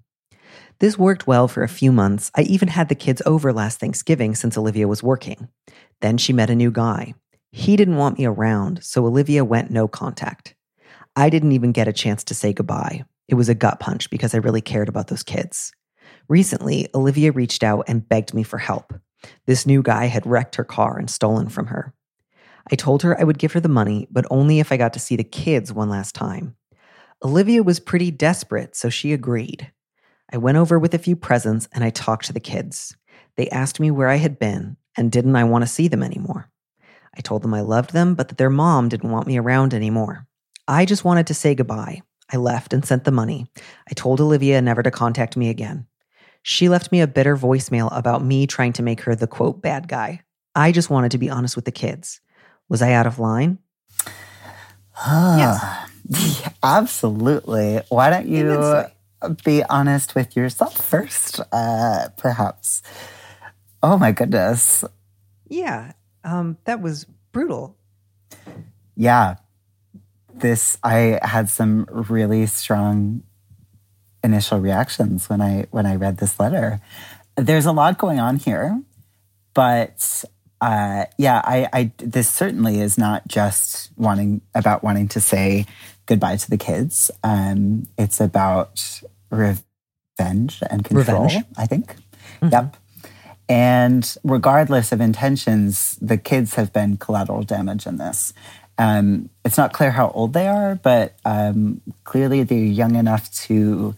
This 0.80 0.98
worked 0.98 1.28
well 1.28 1.48
for 1.48 1.62
a 1.62 1.70
few 1.70 1.92
months. 1.92 2.32
I 2.36 2.42
even 2.42 2.70
had 2.70 2.90
the 2.90 2.96
kids 2.96 3.22
over 3.28 3.54
last 3.54 3.80
Thanksgiving 3.80 4.34
since 4.34 4.58
Olivia 4.58 4.88
was 4.88 5.04
working. 5.04 5.50
Then 6.02 6.18
she 6.18 6.34
met 6.34 6.50
a 6.50 6.56
new 6.56 6.72
guy. 6.72 7.14
He 7.52 7.76
didn't 7.76 7.98
want 7.98 8.18
me 8.18 8.26
around, 8.26 8.84
so 8.84 9.06
Olivia 9.06 9.46
went 9.46 9.70
no 9.70 9.88
contact. 9.88 10.56
I 11.16 11.30
didn't 11.30 11.52
even 11.52 11.74
get 11.74 11.88
a 11.88 11.94
chance 11.94 12.24
to 12.24 12.34
say 12.34 12.54
goodbye. 12.54 13.06
It 13.28 13.36
was 13.36 13.50
a 13.50 13.54
gut 13.54 13.80
punch 13.80 14.10
because 14.10 14.34
I 14.34 14.40
really 14.40 14.62
cared 14.62 14.90
about 14.90 15.10
those 15.10 15.22
kids. 15.22 15.72
Recently, 16.28 16.88
Olivia 16.96 17.32
reached 17.32 17.62
out 17.62 17.86
and 17.88 18.10
begged 18.10 18.34
me 18.34 18.42
for 18.42 18.58
help. 18.58 18.96
This 19.46 19.68
new 19.68 19.84
guy 19.84 20.06
had 20.06 20.26
wrecked 20.26 20.56
her 20.56 20.64
car 20.64 20.98
and 20.98 21.08
stolen 21.08 21.50
from 21.50 21.68
her. 21.68 21.94
I 22.72 22.76
told 22.76 23.04
her 23.04 23.20
I 23.20 23.24
would 23.24 23.38
give 23.38 23.54
her 23.54 23.60
the 23.60 23.70
money, 23.70 24.08
but 24.12 24.26
only 24.30 24.60
if 24.60 24.72
I 24.72 24.78
got 24.78 24.94
to 24.94 25.00
see 25.00 25.16
the 25.16 25.24
kids 25.24 25.74
one 25.74 25.90
last 25.90 26.16
time. 26.16 26.56
Olivia 27.24 27.64
was 27.64 27.80
pretty 27.80 28.12
desperate, 28.12 28.76
so 28.76 28.90
she 28.90 29.14
agreed. 29.14 29.72
I 30.32 30.38
went 30.38 30.58
over 30.58 30.78
with 30.78 30.94
a 30.94 31.00
few 31.00 31.16
presents 31.16 31.68
and 31.74 31.84
I 31.84 31.90
talked 31.90 32.26
to 32.26 32.34
the 32.34 32.40
kids. 32.40 32.96
They 33.36 33.50
asked 33.50 33.80
me 33.80 33.92
where 33.92 34.08
I 34.08 34.16
had 34.16 34.40
been 34.40 34.78
and 34.96 35.12
didn't 35.12 35.36
I 35.36 35.44
want 35.44 35.64
to 35.64 35.68
see 35.68 35.88
them 35.88 36.04
anymore. 36.04 36.50
I 37.18 37.22
told 37.22 37.42
them 37.42 37.54
I 37.54 37.62
loved 37.62 37.94
them, 37.94 38.16
but 38.16 38.30
that 38.30 38.38
their 38.38 38.50
mom 38.50 38.90
didn't 38.90 39.12
want 39.12 39.28
me 39.28 39.38
around 39.38 39.74
anymore. 39.74 40.28
I 40.68 40.86
just 40.86 41.04
wanted 41.04 41.28
to 41.28 41.34
say 41.34 41.56
goodbye. 41.56 42.02
I 42.32 42.38
left 42.38 42.74
and 42.74 42.86
sent 42.86 43.04
the 43.04 43.12
money. 43.12 43.48
I 43.90 43.94
told 43.94 44.22
Olivia 44.22 44.62
never 44.62 44.84
to 44.84 44.92
contact 44.92 45.36
me 45.36 45.50
again. 45.50 45.88
She 46.44 46.70
left 46.70 46.92
me 46.92 47.02
a 47.02 47.08
bitter 47.08 47.36
voicemail 47.36 47.90
about 47.92 48.24
me 48.24 48.46
trying 48.48 48.74
to 48.74 48.84
make 48.84 49.02
her 49.02 49.16
the 49.16 49.28
quote 49.28 49.62
bad 49.62 49.88
guy. 49.88 50.22
I 50.56 50.72
just 50.72 50.90
wanted 50.90 51.12
to 51.12 51.18
be 51.18 51.30
honest 51.30 51.56
with 51.56 51.66
the 51.66 51.72
kids. 51.72 52.22
Was 52.70 52.82
I 52.82 52.94
out 52.94 53.08
of 53.08 53.20
line? 53.20 53.58
yes. 54.96 55.86
Yeah, 56.10 56.50
absolutely. 56.64 57.82
Why 57.90 58.10
don't 58.10 58.28
you 58.28 58.86
be 59.44 59.64
honest 59.64 60.16
with 60.16 60.36
yourself 60.36 60.76
first, 60.78 61.40
uh, 61.52 62.10
perhaps? 62.18 62.82
Oh 63.84 63.98
my 63.98 64.12
goodness. 64.12 64.84
Yeah, 65.48 65.94
um, 66.24 66.58
that 66.66 66.82
was 66.82 67.06
brutal. 67.32 67.76
Yeah. 68.96 69.36
This, 70.34 70.78
I 70.84 71.20
had 71.22 71.50
some 71.50 71.86
really 71.90 72.46
strong 72.46 73.24
initial 74.24 74.60
reactions 74.60 75.30
when 75.30 75.42
I 75.42 75.66
when 75.72 75.86
I 75.86 75.96
read 75.96 76.18
this 76.18 76.40
letter. 76.40 76.82
There's 77.36 77.66
a 77.66 77.72
lot 77.72 77.98
going 77.98 78.20
on 78.20 78.38
here, 78.38 78.82
but 79.54 80.24
uh, 80.62 81.06
yeah, 81.18 81.42
I, 81.44 81.68
I 81.72 81.92
this 81.98 82.30
certainly 82.30 82.80
is 82.80 82.98
not 82.98 83.28
just 83.28 83.92
wanting 83.98 84.42
about 84.54 84.84
wanting 84.84 85.08
to 85.10 85.22
say 85.22 85.66
goodbye 86.06 86.38
to 86.38 86.50
the 86.50 86.58
kids. 86.58 87.12
Um, 87.24 87.88
it's 87.98 88.20
about 88.20 89.02
revenge 89.30 90.62
and 90.70 90.84
control. 90.84 91.24
Revenge. 91.24 91.46
I 91.58 91.66
think. 91.66 91.96
Mm-hmm. 92.42 92.50
Yep. 92.52 92.78
And 93.48 94.16
regardless 94.24 94.92
of 94.92 95.02
intentions, 95.02 95.98
the 96.02 96.18
kids 96.18 96.54
have 96.54 96.72
been 96.72 96.98
collateral 96.98 97.44
damage 97.44 97.88
in 97.88 97.98
this. 97.98 98.34
Um, 98.78 99.30
it's 99.44 99.58
not 99.58 99.74
clear 99.74 99.92
how 99.92 100.10
old 100.12 100.34
they 100.34 100.48
are, 100.48 100.76
but 100.76 101.16
um, 101.26 101.82
clearly 102.04 102.44
they're 102.44 102.58
young 102.60 102.96
enough 102.96 103.32
to 103.48 103.96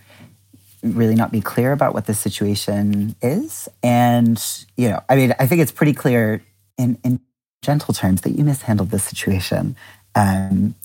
really 0.81 1.15
not 1.15 1.31
be 1.31 1.41
clear 1.41 1.71
about 1.71 1.93
what 1.93 2.07
the 2.07 2.13
situation 2.13 3.15
is. 3.21 3.69
And, 3.83 4.41
you 4.77 4.89
know, 4.89 5.03
I 5.07 5.15
mean, 5.15 5.35
I 5.37 5.45
think 5.47 5.61
it's 5.61 5.71
pretty 5.71 5.93
clear 5.93 6.41
in, 6.77 6.97
in 7.03 7.19
gentle 7.61 7.93
terms 7.93 8.21
that 8.21 8.31
you 8.31 8.43
mishandled 8.43 8.89
this 8.89 9.03
situation. 9.03 9.75
Um, 10.15 10.75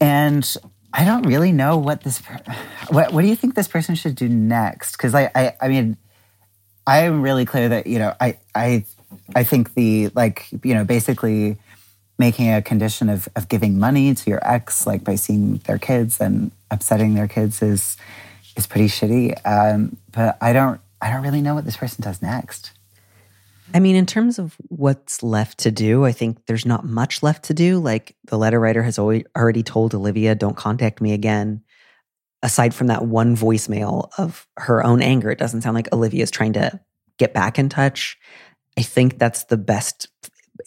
and 0.00 0.56
I 0.92 1.04
don't 1.04 1.22
really 1.22 1.52
know 1.52 1.76
what 1.76 2.02
this 2.02 2.20
what, 2.88 3.12
what 3.12 3.22
do 3.22 3.28
you 3.28 3.36
think 3.36 3.54
this 3.54 3.68
person 3.68 3.94
should 3.94 4.14
do 4.16 4.28
next? 4.28 4.92
Because 4.92 5.14
I, 5.14 5.30
I, 5.34 5.52
I 5.60 5.68
mean, 5.68 5.96
I 6.86 7.00
am 7.00 7.22
really 7.22 7.44
clear 7.44 7.68
that 7.68 7.86
you 7.86 7.98
know, 7.98 8.14
I, 8.20 8.38
I, 8.54 8.84
I 9.34 9.44
think 9.44 9.74
the 9.74 10.08
like, 10.14 10.46
you 10.64 10.74
know, 10.74 10.84
basically 10.84 11.58
making 12.18 12.52
a 12.52 12.60
condition 12.60 13.08
of 13.08 13.28
of 13.36 13.48
giving 13.48 13.78
money 13.78 14.14
to 14.14 14.30
your 14.30 14.40
ex, 14.46 14.86
like 14.86 15.04
by 15.04 15.14
seeing 15.14 15.58
their 15.58 15.78
kids 15.78 16.20
and 16.20 16.50
upsetting 16.70 17.14
their 17.14 17.28
kids, 17.28 17.62
is 17.62 17.96
is 18.56 18.66
pretty 18.66 18.88
shitty. 18.88 19.34
Um, 19.46 19.96
but 20.12 20.36
I 20.40 20.52
don't, 20.52 20.80
I 21.00 21.10
don't 21.10 21.22
really 21.22 21.40
know 21.40 21.54
what 21.54 21.64
this 21.64 21.76
person 21.76 22.02
does 22.02 22.20
next. 22.22 22.72
I 23.72 23.80
mean, 23.80 23.96
in 23.96 24.06
terms 24.06 24.38
of 24.38 24.56
what's 24.68 25.22
left 25.22 25.58
to 25.60 25.70
do, 25.70 26.04
I 26.04 26.12
think 26.12 26.46
there's 26.46 26.66
not 26.66 26.84
much 26.84 27.22
left 27.22 27.44
to 27.44 27.54
do. 27.54 27.78
Like 27.78 28.16
the 28.24 28.36
letter 28.36 28.58
writer 28.58 28.82
has 28.82 28.98
already 28.98 29.62
told 29.62 29.94
Olivia, 29.94 30.34
don't 30.34 30.56
contact 30.56 31.00
me 31.00 31.12
again. 31.12 31.62
Aside 32.42 32.74
from 32.74 32.88
that 32.88 33.06
one 33.06 33.36
voicemail 33.36 34.10
of 34.18 34.46
her 34.56 34.84
own 34.84 35.02
anger, 35.02 35.30
it 35.30 35.38
doesn't 35.38 35.62
sound 35.62 35.74
like 35.74 35.92
Olivia 35.92 36.22
is 36.22 36.30
trying 36.30 36.54
to 36.54 36.80
get 37.18 37.34
back 37.34 37.58
in 37.58 37.68
touch. 37.68 38.18
I 38.78 38.82
think 38.82 39.18
that's 39.18 39.44
the 39.44 39.58
best 39.58 40.08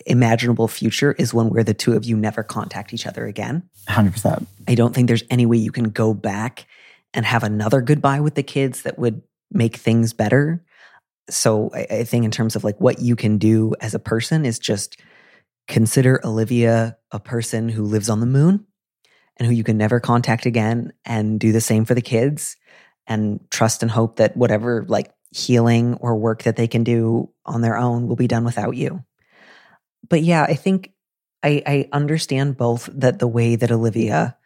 imaginable 0.05 0.67
future 0.67 1.13
is 1.13 1.33
one 1.33 1.49
where 1.49 1.63
the 1.63 1.73
two 1.73 1.93
of 1.93 2.05
you 2.05 2.15
never 2.15 2.43
contact 2.43 2.93
each 2.93 3.05
other 3.05 3.25
again. 3.25 3.63
100%. 3.89 4.45
I 4.67 4.75
don't 4.75 4.93
think 4.93 5.07
there's 5.07 5.23
any 5.29 5.45
way 5.45 5.57
you 5.57 5.71
can 5.71 5.89
go 5.89 6.13
back 6.13 6.67
and 7.13 7.25
have 7.25 7.43
another 7.43 7.81
goodbye 7.81 8.19
with 8.19 8.35
the 8.35 8.43
kids 8.43 8.83
that 8.83 8.97
would 8.97 9.21
make 9.51 9.77
things 9.77 10.13
better 10.13 10.63
so 11.29 11.69
I, 11.73 11.87
I 11.89 12.03
think 12.03 12.25
in 12.25 12.31
terms 12.31 12.55
of 12.55 12.63
like 12.63 12.79
what 12.79 12.99
you 12.99 13.15
can 13.15 13.37
do 13.37 13.73
as 13.81 13.93
a 13.93 13.99
person 13.99 14.45
is 14.45 14.59
just 14.59 14.99
consider 15.67 16.19
Olivia 16.25 16.97
a 17.11 17.19
person 17.19 17.69
who 17.69 17.83
lives 17.83 18.09
on 18.09 18.19
the 18.19 18.25
moon 18.25 18.65
and 19.37 19.47
who 19.47 19.53
you 19.53 19.63
can 19.63 19.77
never 19.77 19.99
contact 19.99 20.45
again 20.45 20.91
and 21.05 21.39
do 21.39 21.51
the 21.51 21.61
same 21.61 21.85
for 21.85 21.93
the 21.93 22.01
kids 22.01 22.57
and 23.07 23.39
trust 23.49 23.81
and 23.81 23.91
hope 23.91 24.17
that 24.17 24.37
whatever 24.37 24.85
like 24.87 25.11
healing 25.31 25.95
or 25.95 26.15
work 26.15 26.43
that 26.43 26.55
they 26.55 26.67
can 26.67 26.83
do 26.83 27.29
on 27.45 27.61
their 27.61 27.77
own 27.77 28.07
will 28.07 28.15
be 28.15 28.27
done 28.27 28.43
without 28.43 28.75
you. 28.75 29.03
But 30.07 30.21
yeah, 30.21 30.43
I 30.43 30.53
think 30.53 30.91
I, 31.41 31.63
I 31.65 31.89
understand 31.91 32.57
both 32.57 32.89
that 32.93 33.19
the 33.19 33.27
way 33.27 33.55
that 33.55 33.71
Olivia 33.71 34.37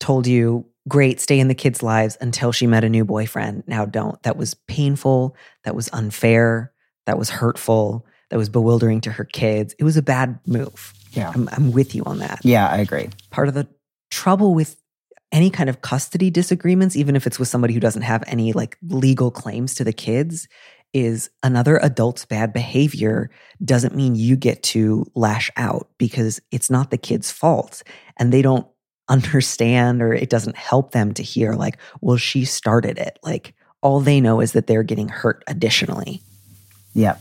told 0.00 0.26
you 0.26 0.66
great, 0.88 1.20
stay 1.20 1.38
in 1.38 1.48
the 1.48 1.54
kids' 1.54 1.82
lives 1.82 2.16
until 2.20 2.52
she 2.52 2.66
met 2.66 2.84
a 2.84 2.88
new 2.88 3.04
boyfriend. 3.04 3.64
Now 3.66 3.84
don't. 3.84 4.22
That 4.22 4.36
was 4.36 4.54
painful. 4.54 5.36
That 5.64 5.74
was 5.74 5.88
unfair. 5.92 6.72
That 7.06 7.18
was 7.18 7.30
hurtful. 7.30 8.06
That 8.30 8.38
was 8.38 8.48
bewildering 8.48 9.00
to 9.02 9.12
her 9.12 9.24
kids. 9.24 9.74
It 9.78 9.84
was 9.84 9.96
a 9.96 10.02
bad 10.02 10.38
move. 10.46 10.92
Yeah. 11.12 11.30
I'm, 11.34 11.48
I'm 11.52 11.72
with 11.72 11.94
you 11.94 12.02
on 12.04 12.18
that. 12.18 12.40
Yeah, 12.42 12.68
I 12.68 12.78
agree. 12.78 13.08
Part 13.30 13.48
of 13.48 13.54
the 13.54 13.68
trouble 14.10 14.54
with 14.54 14.76
any 15.32 15.50
kind 15.50 15.68
of 15.68 15.80
custody 15.80 16.30
disagreements, 16.30 16.96
even 16.96 17.16
if 17.16 17.26
it's 17.26 17.38
with 17.38 17.48
somebody 17.48 17.74
who 17.74 17.80
doesn't 17.80 18.02
have 18.02 18.22
any 18.26 18.52
like 18.52 18.76
legal 18.82 19.30
claims 19.30 19.74
to 19.74 19.84
the 19.84 19.92
kids, 19.92 20.48
is 20.92 21.28
another 21.42 21.78
adult's 21.82 22.24
bad 22.24 22.52
behavior 22.52 23.28
doesn't 23.64 23.96
mean 23.96 24.14
you 24.14 24.36
get 24.36 24.62
to 24.62 25.04
lash 25.16 25.50
out 25.56 25.88
because 25.98 26.40
it's 26.52 26.70
not 26.70 26.90
the 26.90 26.96
kid's 26.96 27.32
fault 27.32 27.82
and 28.16 28.32
they 28.32 28.42
don't 28.42 28.66
understand 29.08 30.02
or 30.02 30.14
it 30.14 30.30
doesn't 30.30 30.56
help 30.56 30.92
them 30.92 31.12
to 31.14 31.22
hear 31.22 31.52
like 31.52 31.78
well 32.00 32.16
she 32.16 32.44
started 32.44 32.98
it. 32.98 33.18
Like 33.22 33.54
all 33.82 34.00
they 34.00 34.20
know 34.20 34.40
is 34.40 34.52
that 34.52 34.66
they're 34.66 34.82
getting 34.82 35.08
hurt 35.08 35.44
additionally. 35.46 36.22
Yeah 36.94 37.16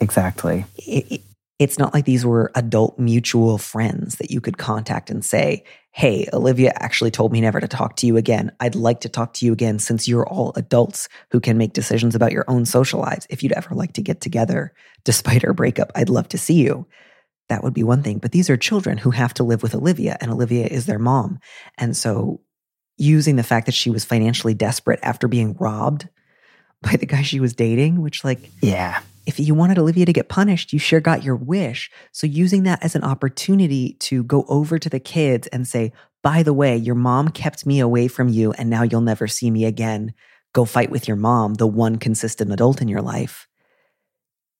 exactly. 0.00 0.64
It, 0.76 1.12
it, 1.12 1.20
it's 1.58 1.78
not 1.78 1.94
like 1.94 2.06
these 2.06 2.26
were 2.26 2.50
adult 2.56 2.98
mutual 2.98 3.56
friends 3.56 4.16
that 4.16 4.32
you 4.32 4.40
could 4.40 4.58
contact 4.58 5.10
and 5.10 5.24
say 5.24 5.64
hey 5.92 6.26
olivia 6.32 6.72
actually 6.76 7.10
told 7.10 7.30
me 7.30 7.40
never 7.40 7.60
to 7.60 7.68
talk 7.68 7.96
to 7.96 8.06
you 8.06 8.16
again. 8.16 8.50
I'd 8.60 8.74
like 8.74 9.00
to 9.00 9.08
talk 9.08 9.34
to 9.34 9.46
you 9.46 9.52
again 9.52 9.78
since 9.78 10.08
you're 10.08 10.26
all 10.26 10.52
adults 10.56 11.08
who 11.30 11.40
can 11.40 11.56
make 11.56 11.72
decisions 11.72 12.14
about 12.14 12.32
your 12.32 12.44
own 12.48 12.66
social 12.66 13.00
lives. 13.00 13.26
If 13.30 13.42
you'd 13.42 13.52
ever 13.52 13.74
like 13.74 13.92
to 13.94 14.02
get 14.02 14.20
together 14.20 14.74
despite 15.04 15.44
our 15.44 15.52
breakup 15.52 15.90
i'd 15.94 16.08
love 16.08 16.28
to 16.28 16.38
see 16.38 16.54
you 16.54 16.86
that 17.52 17.62
would 17.62 17.74
be 17.74 17.82
one 17.82 18.02
thing. 18.02 18.16
But 18.16 18.32
these 18.32 18.48
are 18.48 18.56
children 18.56 18.96
who 18.96 19.10
have 19.10 19.34
to 19.34 19.44
live 19.44 19.62
with 19.62 19.74
Olivia, 19.74 20.16
and 20.20 20.30
Olivia 20.30 20.66
is 20.66 20.86
their 20.86 20.98
mom. 20.98 21.38
And 21.76 21.94
so, 21.94 22.40
using 22.96 23.36
the 23.36 23.42
fact 23.42 23.66
that 23.66 23.74
she 23.74 23.90
was 23.90 24.06
financially 24.06 24.54
desperate 24.54 25.00
after 25.02 25.28
being 25.28 25.54
robbed 25.54 26.08
by 26.82 26.96
the 26.96 27.06
guy 27.06 27.20
she 27.22 27.40
was 27.40 27.52
dating, 27.52 28.00
which, 28.00 28.24
like, 28.24 28.50
yeah, 28.62 29.02
if 29.26 29.38
you 29.38 29.54
wanted 29.54 29.78
Olivia 29.78 30.06
to 30.06 30.12
get 30.14 30.30
punished, 30.30 30.72
you 30.72 30.78
sure 30.78 31.00
got 31.00 31.22
your 31.22 31.36
wish. 31.36 31.90
So, 32.10 32.26
using 32.26 32.62
that 32.62 32.82
as 32.82 32.96
an 32.96 33.04
opportunity 33.04 33.94
to 34.00 34.24
go 34.24 34.46
over 34.48 34.78
to 34.78 34.88
the 34.88 35.00
kids 35.00 35.46
and 35.48 35.68
say, 35.68 35.92
by 36.22 36.42
the 36.42 36.54
way, 36.54 36.76
your 36.76 36.94
mom 36.94 37.28
kept 37.28 37.66
me 37.66 37.80
away 37.80 38.08
from 38.08 38.28
you, 38.28 38.52
and 38.52 38.70
now 38.70 38.82
you'll 38.82 39.02
never 39.02 39.26
see 39.28 39.50
me 39.50 39.66
again. 39.66 40.14
Go 40.54 40.64
fight 40.64 40.90
with 40.90 41.06
your 41.06 41.16
mom, 41.16 41.54
the 41.54 41.66
one 41.66 41.96
consistent 41.96 42.50
adult 42.50 42.80
in 42.80 42.88
your 42.88 43.02
life. 43.02 43.46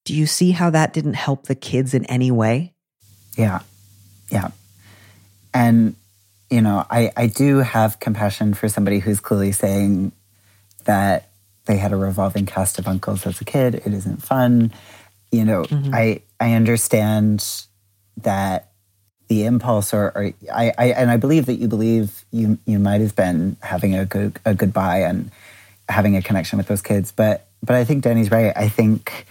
Do 0.05 0.15
you 0.15 0.27
see 0.27 0.51
how 0.51 0.71
that 0.71 0.93
didn't 0.93 1.15
help 1.15 1.47
the 1.47 1.55
kids 1.55 1.95
in 1.95 2.05
any 2.07 2.31
way? 2.31 2.72
Yeah. 3.37 3.61
Yeah. 4.31 4.51
And, 5.55 5.95
you 6.51 6.61
know, 6.61 6.85
I, 6.91 7.13
I 7.17 7.27
do 7.27 7.59
have 7.59 8.01
compassion 8.01 8.55
for 8.55 8.69
somebody 8.69 8.99
who's 8.99 9.21
clearly 9.21 9.53
saying 9.53 10.13
that 10.85 11.29
they 11.67 11.77
had 11.77 11.93
a 11.93 11.97
revolving 11.97 12.47
cast 12.47 12.79
of 12.79 12.89
uncles 12.89 13.27
as 13.27 13.41
a 13.41 13.45
kid. 13.45 13.75
It 13.75 13.93
isn't 13.93 14.23
fun. 14.23 14.73
You 15.31 15.45
know, 15.45 15.63
mm-hmm. 15.63 15.95
I 15.95 16.21
I 16.41 16.55
understand 16.55 17.45
that 18.19 18.69
the 19.29 19.45
impulse 19.45 19.95
or, 19.95 20.13
or 20.15 20.33
I, 20.53 20.73
I 20.77 20.87
and 20.89 21.11
I 21.11 21.17
believe 21.17 21.47
that 21.47 21.55
you 21.55 21.69
believe 21.69 22.25
you 22.31 22.59
you 22.67 22.79
might 22.79 23.01
have 23.01 23.17
been 23.17 23.57
having 23.63 23.95
a 23.95 24.05
good 24.05 24.39
a 24.45 24.55
goodbye 24.55 25.03
and 25.03 25.31
having 25.89 26.17
a 26.17 26.23
connection 26.23 26.59
with 26.59 26.67
those 26.67 26.83
kids. 26.83 27.13
But 27.13 27.47
but 27.63 27.77
I 27.77 27.85
think 27.85 28.03
Danny's 28.03 28.31
right. 28.31 28.53
I 28.55 28.69
think 28.69 29.27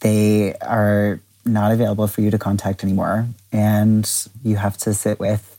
they 0.00 0.54
are 0.56 1.20
not 1.48 1.72
available 1.72 2.06
for 2.06 2.20
you 2.20 2.30
to 2.30 2.38
contact 2.38 2.84
anymore. 2.84 3.26
And 3.52 4.10
you 4.44 4.56
have 4.56 4.76
to 4.78 4.94
sit 4.94 5.18
with 5.18 5.56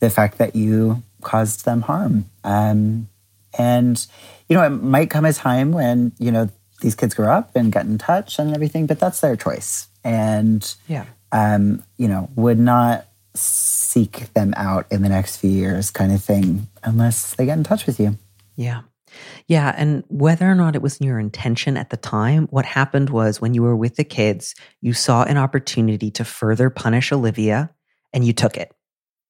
the 0.00 0.10
fact 0.10 0.38
that 0.38 0.54
you 0.54 1.02
caused 1.20 1.64
them 1.64 1.82
harm. 1.82 2.26
Um, 2.44 3.08
and, 3.56 4.06
you 4.48 4.56
know, 4.56 4.62
it 4.64 4.70
might 4.70 5.10
come 5.10 5.24
a 5.24 5.32
time 5.32 5.72
when, 5.72 6.12
you 6.18 6.30
know, 6.30 6.48
these 6.80 6.94
kids 6.94 7.14
grow 7.14 7.32
up 7.32 7.56
and 7.56 7.72
get 7.72 7.86
in 7.86 7.98
touch 7.98 8.38
and 8.38 8.54
everything, 8.54 8.86
but 8.86 9.00
that's 9.00 9.20
their 9.20 9.36
choice. 9.36 9.88
And, 10.04 10.74
yeah. 10.86 11.06
um, 11.32 11.82
you 11.96 12.06
know, 12.06 12.30
would 12.36 12.58
not 12.58 13.06
seek 13.34 14.32
them 14.34 14.54
out 14.56 14.86
in 14.90 15.02
the 15.02 15.08
next 15.08 15.38
few 15.38 15.50
years 15.50 15.90
kind 15.90 16.12
of 16.12 16.22
thing 16.22 16.68
unless 16.84 17.34
they 17.34 17.46
get 17.46 17.58
in 17.58 17.64
touch 17.64 17.86
with 17.86 17.98
you. 17.98 18.16
Yeah. 18.56 18.82
Yeah. 19.46 19.74
And 19.76 20.04
whether 20.08 20.50
or 20.50 20.54
not 20.54 20.76
it 20.76 20.82
was 20.82 21.00
your 21.00 21.18
intention 21.18 21.76
at 21.76 21.90
the 21.90 21.96
time, 21.96 22.46
what 22.50 22.64
happened 22.64 23.10
was 23.10 23.40
when 23.40 23.54
you 23.54 23.62
were 23.62 23.76
with 23.76 23.96
the 23.96 24.04
kids, 24.04 24.54
you 24.80 24.92
saw 24.92 25.24
an 25.24 25.36
opportunity 25.36 26.10
to 26.12 26.24
further 26.24 26.70
punish 26.70 27.12
Olivia 27.12 27.70
and 28.12 28.24
you 28.24 28.32
took 28.32 28.56
it. 28.56 28.72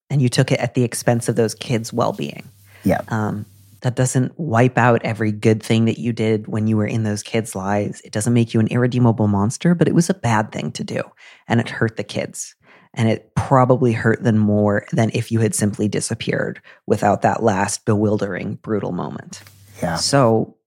And 0.09 0.21
you 0.21 0.29
took 0.29 0.51
it 0.51 0.59
at 0.59 0.73
the 0.73 0.83
expense 0.83 1.29
of 1.29 1.35
those 1.35 1.53
kids' 1.53 1.93
well 1.93 2.13
being. 2.13 2.49
Yeah. 2.83 3.01
Um, 3.09 3.45
that 3.81 3.95
doesn't 3.95 4.37
wipe 4.37 4.77
out 4.77 5.03
every 5.03 5.31
good 5.31 5.63
thing 5.63 5.85
that 5.85 5.99
you 5.99 6.11
did 6.11 6.47
when 6.47 6.67
you 6.67 6.77
were 6.77 6.87
in 6.87 7.03
those 7.03 7.23
kids' 7.23 7.55
lives. 7.55 8.01
It 8.01 8.11
doesn't 8.11 8.33
make 8.33 8.53
you 8.53 8.59
an 8.59 8.67
irredeemable 8.67 9.27
monster, 9.27 9.73
but 9.73 9.87
it 9.87 9.95
was 9.95 10.09
a 10.09 10.15
bad 10.15 10.51
thing 10.51 10.71
to 10.73 10.83
do. 10.83 11.01
And 11.47 11.59
it 11.59 11.69
hurt 11.69 11.95
the 11.95 12.03
kids. 12.03 12.55
And 12.93 13.07
it 13.07 13.33
probably 13.35 13.93
hurt 13.93 14.23
them 14.23 14.37
more 14.37 14.85
than 14.91 15.11
if 15.13 15.31
you 15.31 15.39
had 15.39 15.53
simply 15.53 15.87
disappeared 15.87 16.59
without 16.87 17.21
that 17.21 17.43
last 17.43 17.85
bewildering, 17.85 18.55
brutal 18.55 18.91
moment. 18.91 19.41
Yeah. 19.81 19.95
So, 19.95 20.57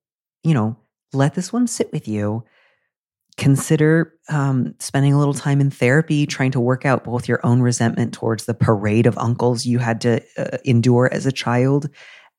you 0.43 0.55
know, 0.55 0.77
let 1.13 1.35
this 1.35 1.53
one 1.53 1.67
sit 1.67 1.93
with 1.93 2.09
you. 2.09 2.45
Consider 3.39 4.15
um, 4.29 4.75
spending 4.79 5.15
a 5.15 5.19
little 5.19 5.35
time 5.35 5.61
in 5.61 5.71
therapy, 5.71 6.27
trying 6.27 6.51
to 6.51 6.61
work 6.61 6.85
out 6.85 7.05
both 7.05 7.29
your 7.29 7.41
own 7.45 7.63
resentment 7.63 8.13
towards 8.13 8.45
the 8.45 8.55
parade 8.55 9.07
of 9.07 9.17
uncles 9.17 9.65
you 9.65 9.79
had 9.79 10.03
to 10.03 10.23
uh, 10.37 10.59
endure 10.65 11.09
as 11.11 11.25
a 11.25 11.33
child, 11.33 11.89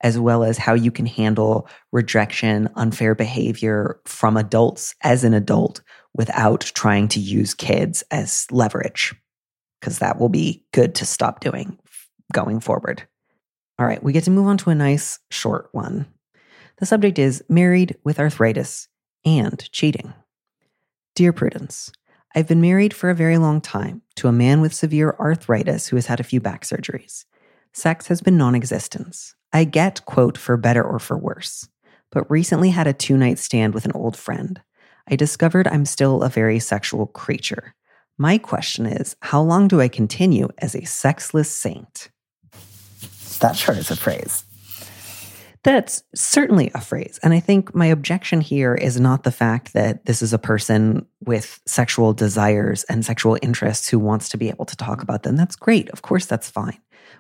as 0.02 0.20
well 0.20 0.44
as 0.44 0.58
how 0.58 0.74
you 0.74 0.92
can 0.92 1.08
handle 1.08 1.68
rejection, 1.92 2.70
unfair 2.76 3.16
behavior 3.16 4.00
from 4.06 4.38
adults 4.38 4.94
as 5.02 5.24
an 5.24 5.34
adult 5.34 5.82
without 6.14 6.62
trying 6.62 7.08
to 7.08 7.20
use 7.20 7.56
kids 7.56 8.04
as 8.12 8.46
leverage, 8.52 9.16
because 9.80 9.98
that 9.98 10.20
will 10.20 10.30
be 10.30 10.64
good 10.74 10.94
to 10.94 11.06
stop 11.06 11.40
doing 11.40 11.78
going 12.32 12.60
forward. 12.60 13.02
All 13.80 13.86
right, 13.88 14.04
we 14.04 14.14
get 14.14 14.26
to 14.26 14.32
move 14.32 14.46
on 14.46 14.58
to 14.60 14.70
a 14.70 14.76
nice 14.76 15.18
short 15.32 15.70
one. 15.72 16.06
The 16.78 16.86
subject 16.86 17.20
is 17.20 17.44
married 17.48 17.96
with 18.04 18.20
arthritis 18.20 18.88
and 19.26 19.72
cheating. 19.72 20.14
Dear 21.16 21.32
Prudence, 21.32 21.92
I've 22.36 22.48
been 22.48 22.62
married 22.62 22.94
for 22.94 23.10
a 23.10 23.16
very 23.16 23.38
long 23.38 23.62
time 23.62 24.02
to 24.16 24.28
a 24.28 24.32
man 24.32 24.60
with 24.60 24.74
severe 24.74 25.16
arthritis 25.20 25.88
who 25.88 25.98
has 25.98 26.08
had 26.08 26.20
a 26.20 26.24
few 26.24 26.42
back 26.42 26.64
surgeries. 26.64 27.26
Sex 27.74 28.08
has 28.08 28.22
been 28.22 28.38
non 28.38 28.56
existent. 28.56 29.34
I 29.52 29.66
get, 29.66 30.04
quote, 30.06 30.38
for 30.38 30.58
better 30.58 30.84
or 30.84 30.98
for 30.98 31.18
worse, 31.18 31.70
but 32.12 32.30
recently 32.30 32.72
had 32.72 32.88
a 32.88 32.94
two 32.94 33.18
night 33.18 33.38
stand 33.38 33.76
with 33.76 33.86
an 33.86 33.92
old 33.94 34.18
friend. 34.18 34.60
I 35.08 35.16
discovered 35.16 35.68
I'm 35.68 35.86
still 35.86 36.24
a 36.24 36.30
very 36.30 36.60
sexual 36.60 37.06
creature. 37.08 37.76
My 38.18 38.38
question 38.38 38.86
is 38.86 39.16
how 39.22 39.42
long 39.42 39.68
do 39.68 39.80
I 39.80 39.88
continue 39.88 40.50
as 40.58 40.76
a 40.76 40.86
sexless 40.86 41.50
saint? 41.50 42.10
That 43.40 43.56
sure 43.56 43.76
is 43.76 43.92
a 43.92 43.96
phrase. 43.96 44.44
That's 45.64 46.04
certainly 46.14 46.72
a 46.76 46.82
phrase. 46.82 47.20
And 47.24 47.34
I 47.34 47.40
think 47.40 47.74
my 47.74 47.86
objection 47.86 48.42
here 48.42 48.76
is 48.76 49.00
not 49.00 49.24
the 49.24 49.32
fact 49.32 49.74
that 49.74 50.06
this 50.06 50.22
is 50.22 50.34
a 50.34 50.38
person 50.38 51.06
with 51.22 51.62
sexual 51.66 52.14
desires 52.14 52.84
and 52.86 53.06
sexual 53.06 53.38
interests 53.42 53.88
who 53.88 53.98
wants 53.98 54.28
to 54.30 54.38
be 54.38 54.50
able 54.50 54.66
to 54.66 54.76
talk 54.76 55.02
about 55.02 55.24
them. 55.24 55.38
That's 55.38 55.56
great. 55.56 55.90
Of 55.92 56.02
course, 56.02 56.26
that's 56.26 56.50
fine. 56.50 56.78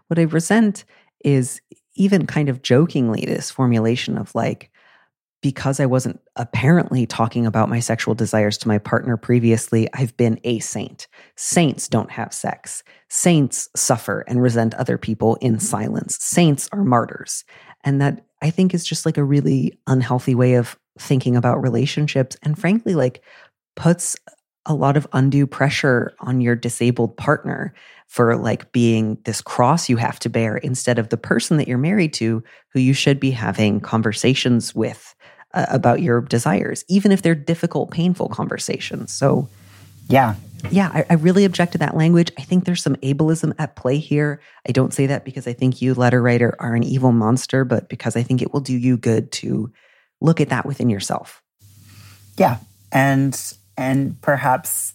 What 0.07 0.19
I 0.19 0.23
resent 0.23 0.83
is 1.23 1.61
even 1.95 2.27
kind 2.27 2.49
of 2.49 2.61
jokingly 2.61 3.23
this 3.25 3.49
formulation 3.49 4.17
of 4.17 4.35
like, 4.35 4.71
because 5.41 5.79
I 5.79 5.85
wasn't 5.85 6.21
apparently 6.37 7.05
talking 7.05 7.45
about 7.45 7.69
my 7.69 7.79
sexual 7.79 8.15
desires 8.15 8.57
to 8.59 8.67
my 8.67 8.77
partner 8.77 9.17
previously, 9.17 9.89
I've 9.93 10.15
been 10.17 10.39
a 10.43 10.59
saint. 10.59 11.07
Saints 11.35 11.87
don't 11.87 12.11
have 12.11 12.33
sex. 12.33 12.83
Saints 13.09 13.69
suffer 13.75 14.23
and 14.27 14.41
resent 14.41 14.73
other 14.75 14.97
people 14.97 15.35
in 15.35 15.59
silence. 15.59 16.17
Saints 16.21 16.69
are 16.71 16.83
martyrs. 16.83 17.43
And 17.83 18.01
that 18.01 18.25
I 18.43 18.49
think 18.49 18.73
is 18.73 18.85
just 18.85 19.05
like 19.05 19.17
a 19.17 19.23
really 19.23 19.79
unhealthy 19.87 20.35
way 20.35 20.55
of 20.55 20.77
thinking 20.99 21.35
about 21.37 21.61
relationships. 21.61 22.35
And 22.43 22.59
frankly, 22.59 22.93
like 22.93 23.23
puts 23.75 24.17
a 24.65 24.73
lot 24.73 24.97
of 24.97 25.07
undue 25.13 25.47
pressure 25.47 26.13
on 26.19 26.41
your 26.41 26.55
disabled 26.55 27.15
partner 27.17 27.73
for 28.07 28.35
like 28.35 28.71
being 28.71 29.17
this 29.25 29.41
cross 29.41 29.89
you 29.89 29.97
have 29.97 30.19
to 30.19 30.29
bear 30.29 30.57
instead 30.57 30.99
of 30.99 31.09
the 31.09 31.17
person 31.17 31.57
that 31.57 31.67
you're 31.67 31.77
married 31.77 32.13
to 32.13 32.43
who 32.69 32.79
you 32.79 32.93
should 32.93 33.19
be 33.19 33.31
having 33.31 33.79
conversations 33.79 34.75
with 34.75 35.15
uh, 35.53 35.65
about 35.69 36.01
your 36.01 36.21
desires, 36.21 36.83
even 36.89 37.11
if 37.11 37.21
they're 37.21 37.35
difficult, 37.35 37.91
painful 37.91 38.27
conversations. 38.27 39.13
So, 39.13 39.47
yeah. 40.07 40.35
Yeah, 40.71 40.89
I, 40.93 41.05
I, 41.09 41.13
really 41.15 41.43
object 41.43 41.73
to 41.73 41.77
that 41.79 41.97
language. 41.97 42.31
I 42.37 42.41
think 42.43 42.63
there's 42.63 42.81
some 42.81 42.95
ableism 42.97 43.53
at 43.59 43.75
play 43.75 43.97
here. 43.97 44.39
I 44.65 44.71
don't 44.71 44.93
say 44.93 45.07
that 45.07 45.25
because 45.25 45.45
I 45.45 45.51
think 45.51 45.81
you, 45.81 45.93
letter 45.93 46.21
writer, 46.21 46.55
are 46.57 46.73
an 46.73 46.83
evil 46.83 47.11
monster, 47.11 47.65
but 47.65 47.89
because 47.89 48.15
I 48.15 48.23
think 48.23 48.41
it 48.41 48.53
will 48.53 48.61
do 48.61 48.73
you 48.73 48.95
good 48.95 49.29
to 49.33 49.73
look 50.21 50.39
at 50.39 50.49
that 50.49 50.65
within 50.65 50.89
yourself. 50.89 51.41
Yeah. 52.37 52.59
And 52.93 53.37
and 53.77 54.21
perhaps 54.21 54.93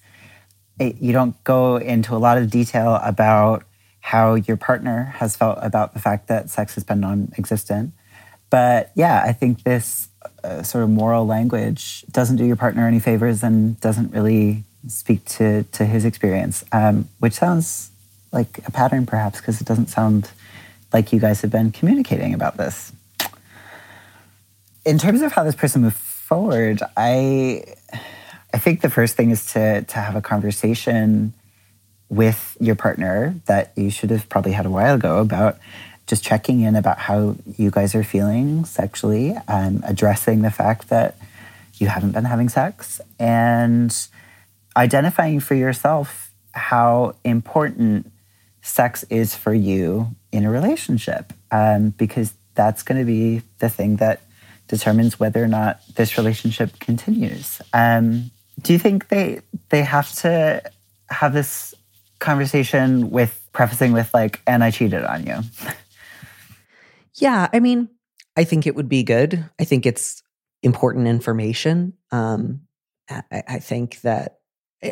it, 0.78 0.96
you 1.00 1.12
don't 1.12 1.42
go 1.44 1.76
into 1.76 2.14
a 2.14 2.18
lot 2.18 2.38
of 2.38 2.50
detail 2.50 2.98
about 3.02 3.64
how 4.00 4.36
your 4.36 4.56
partner 4.56 5.12
has 5.16 5.36
felt 5.36 5.58
about 5.60 5.92
the 5.92 5.98
fact 5.98 6.28
that 6.28 6.48
sex 6.48 6.74
has 6.76 6.84
been 6.84 7.00
non 7.00 7.32
existent. 7.36 7.92
But 8.50 8.92
yeah, 8.94 9.22
I 9.24 9.32
think 9.32 9.64
this 9.64 10.08
uh, 10.42 10.62
sort 10.62 10.84
of 10.84 10.90
moral 10.90 11.26
language 11.26 12.04
doesn't 12.10 12.36
do 12.36 12.44
your 12.44 12.56
partner 12.56 12.86
any 12.86 13.00
favors 13.00 13.42
and 13.42 13.78
doesn't 13.80 14.12
really 14.12 14.64
speak 14.86 15.24
to, 15.24 15.64
to 15.64 15.84
his 15.84 16.04
experience, 16.04 16.64
um, 16.72 17.08
which 17.18 17.34
sounds 17.34 17.90
like 18.32 18.58
a 18.66 18.70
pattern 18.70 19.06
perhaps 19.06 19.40
because 19.40 19.60
it 19.60 19.66
doesn't 19.66 19.88
sound 19.88 20.30
like 20.92 21.12
you 21.12 21.20
guys 21.20 21.40
have 21.40 21.50
been 21.50 21.70
communicating 21.70 22.34
about 22.34 22.56
this. 22.56 22.92
In 24.84 24.98
terms 24.98 25.20
of 25.22 25.32
how 25.32 25.44
this 25.44 25.54
person 25.54 25.82
moved 25.82 25.96
forward, 25.96 26.82
I 26.96 27.64
I 28.54 28.58
think 28.58 28.80
the 28.80 28.90
first 28.90 29.16
thing 29.16 29.30
is 29.30 29.52
to 29.52 29.82
to 29.82 29.98
have 29.98 30.16
a 30.16 30.22
conversation 30.22 31.34
with 32.08 32.56
your 32.58 32.74
partner 32.74 33.34
that 33.46 33.72
you 33.76 33.90
should 33.90 34.10
have 34.10 34.28
probably 34.28 34.52
had 34.52 34.64
a 34.64 34.70
while 34.70 34.94
ago 34.94 35.18
about 35.18 35.58
just 36.06 36.24
checking 36.24 36.60
in 36.60 36.74
about 36.74 36.98
how 36.98 37.36
you 37.58 37.70
guys 37.70 37.94
are 37.94 38.02
feeling 38.02 38.64
sexually, 38.64 39.36
um, 39.46 39.82
addressing 39.86 40.40
the 40.40 40.50
fact 40.50 40.88
that 40.88 41.18
you 41.74 41.86
haven't 41.86 42.12
been 42.12 42.24
having 42.24 42.48
sex, 42.48 43.00
and 43.18 44.08
identifying 44.78 45.40
for 45.40 45.54
yourself 45.54 46.32
how 46.52 47.14
important 47.24 48.10
sex 48.62 49.04
is 49.10 49.34
for 49.34 49.52
you 49.52 50.14
in 50.32 50.44
a 50.44 50.50
relationship, 50.50 51.32
um, 51.50 51.90
because 51.90 52.32
that's 52.54 52.82
going 52.82 52.98
to 52.98 53.04
be 53.04 53.42
the 53.58 53.68
thing 53.68 53.96
that 53.96 54.20
determines 54.68 55.18
whether 55.18 55.42
or 55.42 55.48
not 55.48 55.80
this 55.96 56.16
relationship 56.16 56.78
continues. 56.78 57.60
Um, 57.72 58.30
do 58.62 58.72
you 58.72 58.78
think 58.78 59.08
they 59.08 59.40
they 59.68 59.82
have 59.82 60.12
to 60.16 60.62
have 61.10 61.32
this 61.32 61.74
conversation 62.18 63.10
with 63.10 63.46
prefacing 63.52 63.92
with 63.92 64.12
like, 64.14 64.40
and 64.46 64.62
I 64.64 64.70
cheated 64.70 65.04
on 65.04 65.26
you? 65.26 65.38
Yeah, 67.20 67.48
I 67.52 67.58
mean, 67.58 67.88
I 68.36 68.44
think 68.44 68.66
it 68.66 68.76
would 68.76 68.88
be 68.88 69.02
good. 69.02 69.44
I 69.58 69.64
think 69.64 69.86
it's 69.86 70.22
important 70.62 71.08
information. 71.08 71.94
Um, 72.12 72.60
I, 73.10 73.42
I 73.48 73.58
think 73.58 74.00
that 74.02 74.37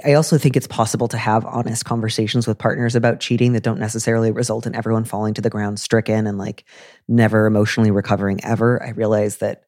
I 0.05 0.14
also 0.14 0.37
think 0.37 0.57
it's 0.57 0.66
possible 0.66 1.07
to 1.09 1.18
have 1.18 1.44
honest 1.44 1.85
conversations 1.85 2.46
with 2.46 2.59
partners 2.59 2.96
about 2.96 3.20
cheating 3.20 3.53
that 3.53 3.62
don't 3.62 3.79
necessarily 3.79 4.33
result 4.33 4.66
in 4.66 4.75
everyone 4.75 5.05
falling 5.05 5.35
to 5.35 5.40
the 5.40 5.51
ground 5.51 5.79
stricken 5.79 6.27
and 6.27 6.38
like 6.38 6.64
never 7.07 7.46
emotionally 7.46 7.92
recovering 7.92 8.42
ever. 8.44 8.83
I 8.83 8.90
realize 8.90 9.37
that 9.38 9.62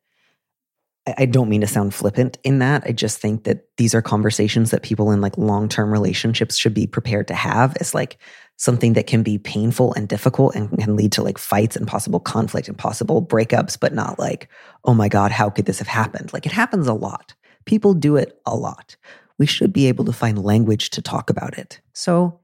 I 1.16 1.26
don't 1.26 1.48
mean 1.48 1.60
to 1.60 1.66
sound 1.66 1.94
flippant 1.94 2.36
in 2.42 2.58
that. 2.58 2.82
I 2.84 2.92
just 2.92 3.20
think 3.20 3.44
that 3.44 3.64
these 3.76 3.94
are 3.94 4.02
conversations 4.02 4.72
that 4.72 4.82
people 4.82 5.12
in 5.12 5.20
like 5.20 5.38
long 5.38 5.68
term 5.68 5.90
relationships 5.90 6.56
should 6.56 6.74
be 6.74 6.86
prepared 6.86 7.28
to 7.28 7.34
have 7.34 7.76
as 7.80 7.94
like 7.94 8.18
something 8.56 8.94
that 8.94 9.06
can 9.06 9.22
be 9.22 9.38
painful 9.38 9.94
and 9.94 10.08
difficult 10.08 10.56
and 10.56 10.76
can 10.78 10.96
lead 10.96 11.12
to 11.12 11.22
like 11.22 11.38
fights 11.38 11.76
and 11.76 11.86
possible 11.86 12.18
conflict 12.18 12.66
and 12.66 12.76
possible 12.76 13.24
breakups, 13.24 13.78
but 13.78 13.94
not 13.94 14.18
like, 14.18 14.48
oh 14.84 14.94
my 14.94 15.08
God, 15.08 15.30
how 15.30 15.48
could 15.48 15.66
this 15.66 15.78
have 15.78 15.88
happened? 15.88 16.32
Like 16.32 16.44
it 16.44 16.52
happens 16.52 16.88
a 16.88 16.92
lot. 16.92 17.34
People 17.66 17.94
do 17.94 18.16
it 18.16 18.40
a 18.44 18.56
lot. 18.56 18.96
We 19.38 19.46
should 19.46 19.72
be 19.72 19.86
able 19.86 20.04
to 20.06 20.12
find 20.12 20.42
language 20.42 20.90
to 20.90 21.02
talk 21.02 21.30
about 21.30 21.58
it. 21.58 21.80
So, 21.92 22.40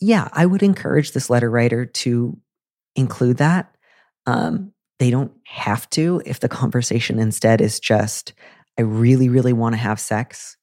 yeah, 0.00 0.28
I 0.32 0.46
would 0.46 0.62
encourage 0.62 1.12
this 1.12 1.30
letter 1.30 1.50
writer 1.50 1.86
to 1.86 2.38
include 2.96 3.38
that. 3.38 3.74
Um, 4.26 4.72
they 4.98 5.10
don't 5.10 5.32
have 5.46 5.88
to 5.90 6.22
if 6.24 6.40
the 6.40 6.48
conversation 6.48 7.18
instead 7.18 7.60
is 7.60 7.80
just, 7.80 8.32
I 8.78 8.82
really, 8.82 9.28
really 9.28 9.52
want 9.52 9.74
to 9.74 9.78
have 9.78 10.00
sex. 10.00 10.56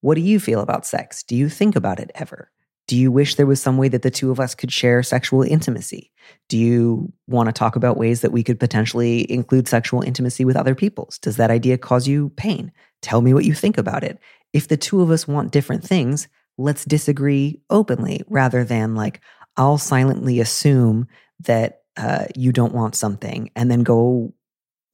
What 0.00 0.14
do 0.14 0.20
you 0.20 0.40
feel 0.40 0.60
about 0.60 0.86
sex? 0.86 1.22
Do 1.22 1.36
you 1.36 1.48
think 1.48 1.76
about 1.76 2.00
it 2.00 2.10
ever? 2.14 2.50
Do 2.86 2.96
you 2.96 3.12
wish 3.12 3.34
there 3.34 3.46
was 3.46 3.60
some 3.60 3.76
way 3.76 3.88
that 3.88 4.00
the 4.00 4.10
two 4.10 4.30
of 4.30 4.40
us 4.40 4.54
could 4.54 4.72
share 4.72 5.02
sexual 5.02 5.42
intimacy? 5.42 6.10
Do 6.48 6.56
you 6.56 7.12
want 7.26 7.48
to 7.48 7.52
talk 7.52 7.76
about 7.76 7.98
ways 7.98 8.22
that 8.22 8.32
we 8.32 8.42
could 8.42 8.58
potentially 8.58 9.30
include 9.30 9.68
sexual 9.68 10.00
intimacy 10.00 10.46
with 10.46 10.56
other 10.56 10.74
people's? 10.74 11.18
Does 11.18 11.36
that 11.36 11.50
idea 11.50 11.76
cause 11.76 12.08
you 12.08 12.30
pain? 12.30 12.72
Tell 13.02 13.20
me 13.20 13.34
what 13.34 13.44
you 13.44 13.52
think 13.52 13.76
about 13.76 14.04
it. 14.04 14.18
If 14.52 14.68
the 14.68 14.76
two 14.76 15.02
of 15.02 15.10
us 15.10 15.28
want 15.28 15.52
different 15.52 15.84
things, 15.84 16.28
let's 16.56 16.84
disagree 16.84 17.60
openly 17.70 18.22
rather 18.28 18.64
than 18.64 18.94
like, 18.94 19.20
I'll 19.56 19.78
silently 19.78 20.40
assume 20.40 21.06
that 21.40 21.82
uh, 21.96 22.26
you 22.36 22.52
don't 22.52 22.74
want 22.74 22.94
something 22.94 23.50
and 23.56 23.70
then 23.70 23.82
go 23.82 24.32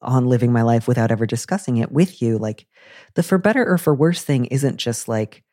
on 0.01 0.25
living 0.25 0.51
my 0.51 0.61
life 0.61 0.87
without 0.87 1.11
ever 1.11 1.25
discussing 1.25 1.77
it 1.77 1.91
with 1.91 2.21
you. 2.21 2.37
Like 2.37 2.67
the 3.15 3.23
for 3.23 3.37
better 3.37 3.65
or 3.65 3.77
for 3.77 3.93
worse 3.93 4.23
thing 4.23 4.45
isn't 4.45 4.77
just 4.77 5.07
like 5.07 5.43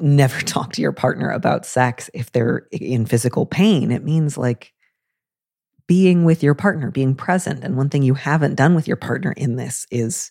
never 0.00 0.40
talk 0.44 0.72
to 0.72 0.82
your 0.82 0.92
partner 0.92 1.30
about 1.30 1.66
sex 1.66 2.10
if 2.14 2.32
they're 2.32 2.68
in 2.72 3.06
physical 3.06 3.46
pain. 3.46 3.90
It 3.90 4.04
means 4.04 4.38
like 4.38 4.72
being 5.86 6.24
with 6.24 6.42
your 6.42 6.54
partner, 6.54 6.90
being 6.90 7.16
present. 7.16 7.64
And 7.64 7.76
one 7.76 7.88
thing 7.88 8.02
you 8.02 8.14
haven't 8.14 8.54
done 8.54 8.74
with 8.74 8.86
your 8.86 8.96
partner 8.96 9.32
in 9.32 9.56
this 9.56 9.86
is 9.90 10.30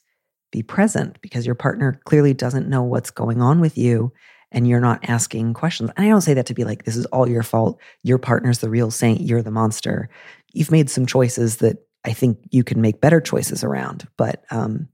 be 0.51 0.63
present 0.63 1.21
because 1.21 1.45
your 1.45 1.55
partner 1.55 2.01
clearly 2.05 2.33
doesn't 2.33 2.69
know 2.69 2.83
what's 2.83 3.11
going 3.11 3.41
on 3.41 3.59
with 3.59 3.77
you 3.77 4.11
and 4.51 4.67
you're 4.67 4.79
not 4.79 5.07
asking 5.07 5.53
questions. 5.53 5.91
And 5.95 6.05
I 6.05 6.09
don't 6.09 6.21
say 6.21 6.33
that 6.33 6.47
to 6.47 6.55
be 6.55 6.63
like, 6.63 6.83
this 6.83 6.95
is 6.95 7.05
all 7.07 7.29
your 7.29 7.43
fault. 7.43 7.79
Your 8.03 8.17
partner's 8.17 8.59
the 8.59 8.69
real 8.69 8.89
saint. 8.89 9.21
You're 9.21 9.43
the 9.43 9.51
monster 9.51 10.09
you've 10.53 10.71
made 10.71 10.89
some 10.89 11.05
choices 11.05 11.57
that 11.57 11.85
I 12.05 12.13
think 12.13 12.39
you 12.51 12.63
can 12.63 12.81
make 12.81 13.01
better 13.01 13.21
choices 13.21 13.63
around. 13.63 14.07
But 14.17 14.43
um, 14.51 14.87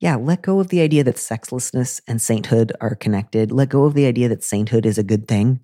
yeah, 0.00 0.16
let 0.16 0.42
go 0.42 0.60
of 0.60 0.68
the 0.68 0.80
idea 0.80 1.04
that 1.04 1.18
sexlessness 1.18 2.00
and 2.06 2.20
sainthood 2.20 2.72
are 2.80 2.94
connected. 2.94 3.52
Let 3.52 3.68
go 3.68 3.84
of 3.84 3.94
the 3.94 4.06
idea 4.06 4.28
that 4.28 4.44
sainthood 4.44 4.86
is 4.86 4.98
a 4.98 5.04
good 5.04 5.28
thing 5.28 5.60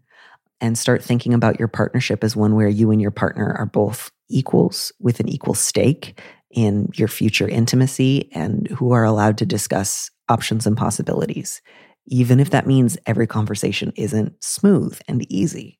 and 0.60 0.78
start 0.78 1.02
thinking 1.02 1.34
about 1.34 1.58
your 1.58 1.68
partnership 1.68 2.22
as 2.22 2.36
one 2.36 2.54
where 2.54 2.68
you 2.68 2.90
and 2.90 3.00
your 3.00 3.10
partner 3.10 3.54
are 3.58 3.66
both 3.66 4.10
equals 4.28 4.92
with 5.00 5.20
an 5.20 5.28
equal 5.28 5.54
stake 5.54 6.20
in 6.52 6.90
your 6.94 7.08
future 7.08 7.48
intimacy 7.48 8.30
and 8.32 8.68
who 8.68 8.92
are 8.92 9.04
allowed 9.04 9.38
to 9.38 9.46
discuss 9.46 10.10
options 10.28 10.66
and 10.66 10.76
possibilities, 10.76 11.60
even 12.06 12.40
if 12.40 12.50
that 12.50 12.66
means 12.66 12.98
every 13.06 13.26
conversation 13.26 13.92
isn't 13.96 14.42
smooth 14.42 14.98
and 15.08 15.30
easy 15.30 15.78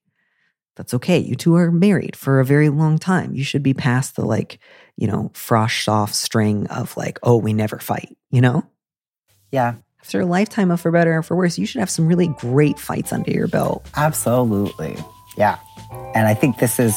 that's 0.77 0.95
okay. 0.95 1.19
You 1.19 1.35
two 1.35 1.55
are 1.57 1.71
married 1.71 2.17
for 2.17 2.41
a 2.41 2.45
very 2.45 2.69
long 2.69 2.99
time. 2.99 3.35
You 3.35 3.45
should 3.45 3.63
be 3.63 3.75
past 3.75 4.17
the 4.17 4.25
like, 4.25 4.59
you 4.97 5.07
know, 5.07 5.31
frosh 5.35 5.89
off 5.89 6.15
string 6.15 6.67
of 6.69 6.97
like, 6.97 7.19
oh, 7.23 7.37
we 7.37 7.53
never 7.53 7.79
fight, 7.79 8.17
you 8.31 8.41
know? 8.41 8.67
Yeah. 9.51 9.75
After 10.01 10.21
a 10.21 10.27
lifetime 10.27 10.71
of 10.71 10.81
for 10.81 10.91
better 10.91 11.15
and 11.15 11.25
for 11.25 11.37
worse, 11.37 11.59
you 11.59 11.67
should 11.67 11.79
have 11.79 11.91
some 11.91 12.07
really 12.07 12.29
great 12.29 12.79
fights 12.79 13.13
under 13.13 13.31
your 13.31 13.49
belt. 13.49 13.87
Absolutely. 13.97 14.97
Yeah. 15.37 15.59
And 16.15 16.27
I 16.27 16.35
think 16.35 16.59
this 16.59 16.81
is 16.81 16.97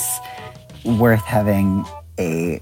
worth 0.85 1.23
having 1.23 1.85
a 2.17 2.61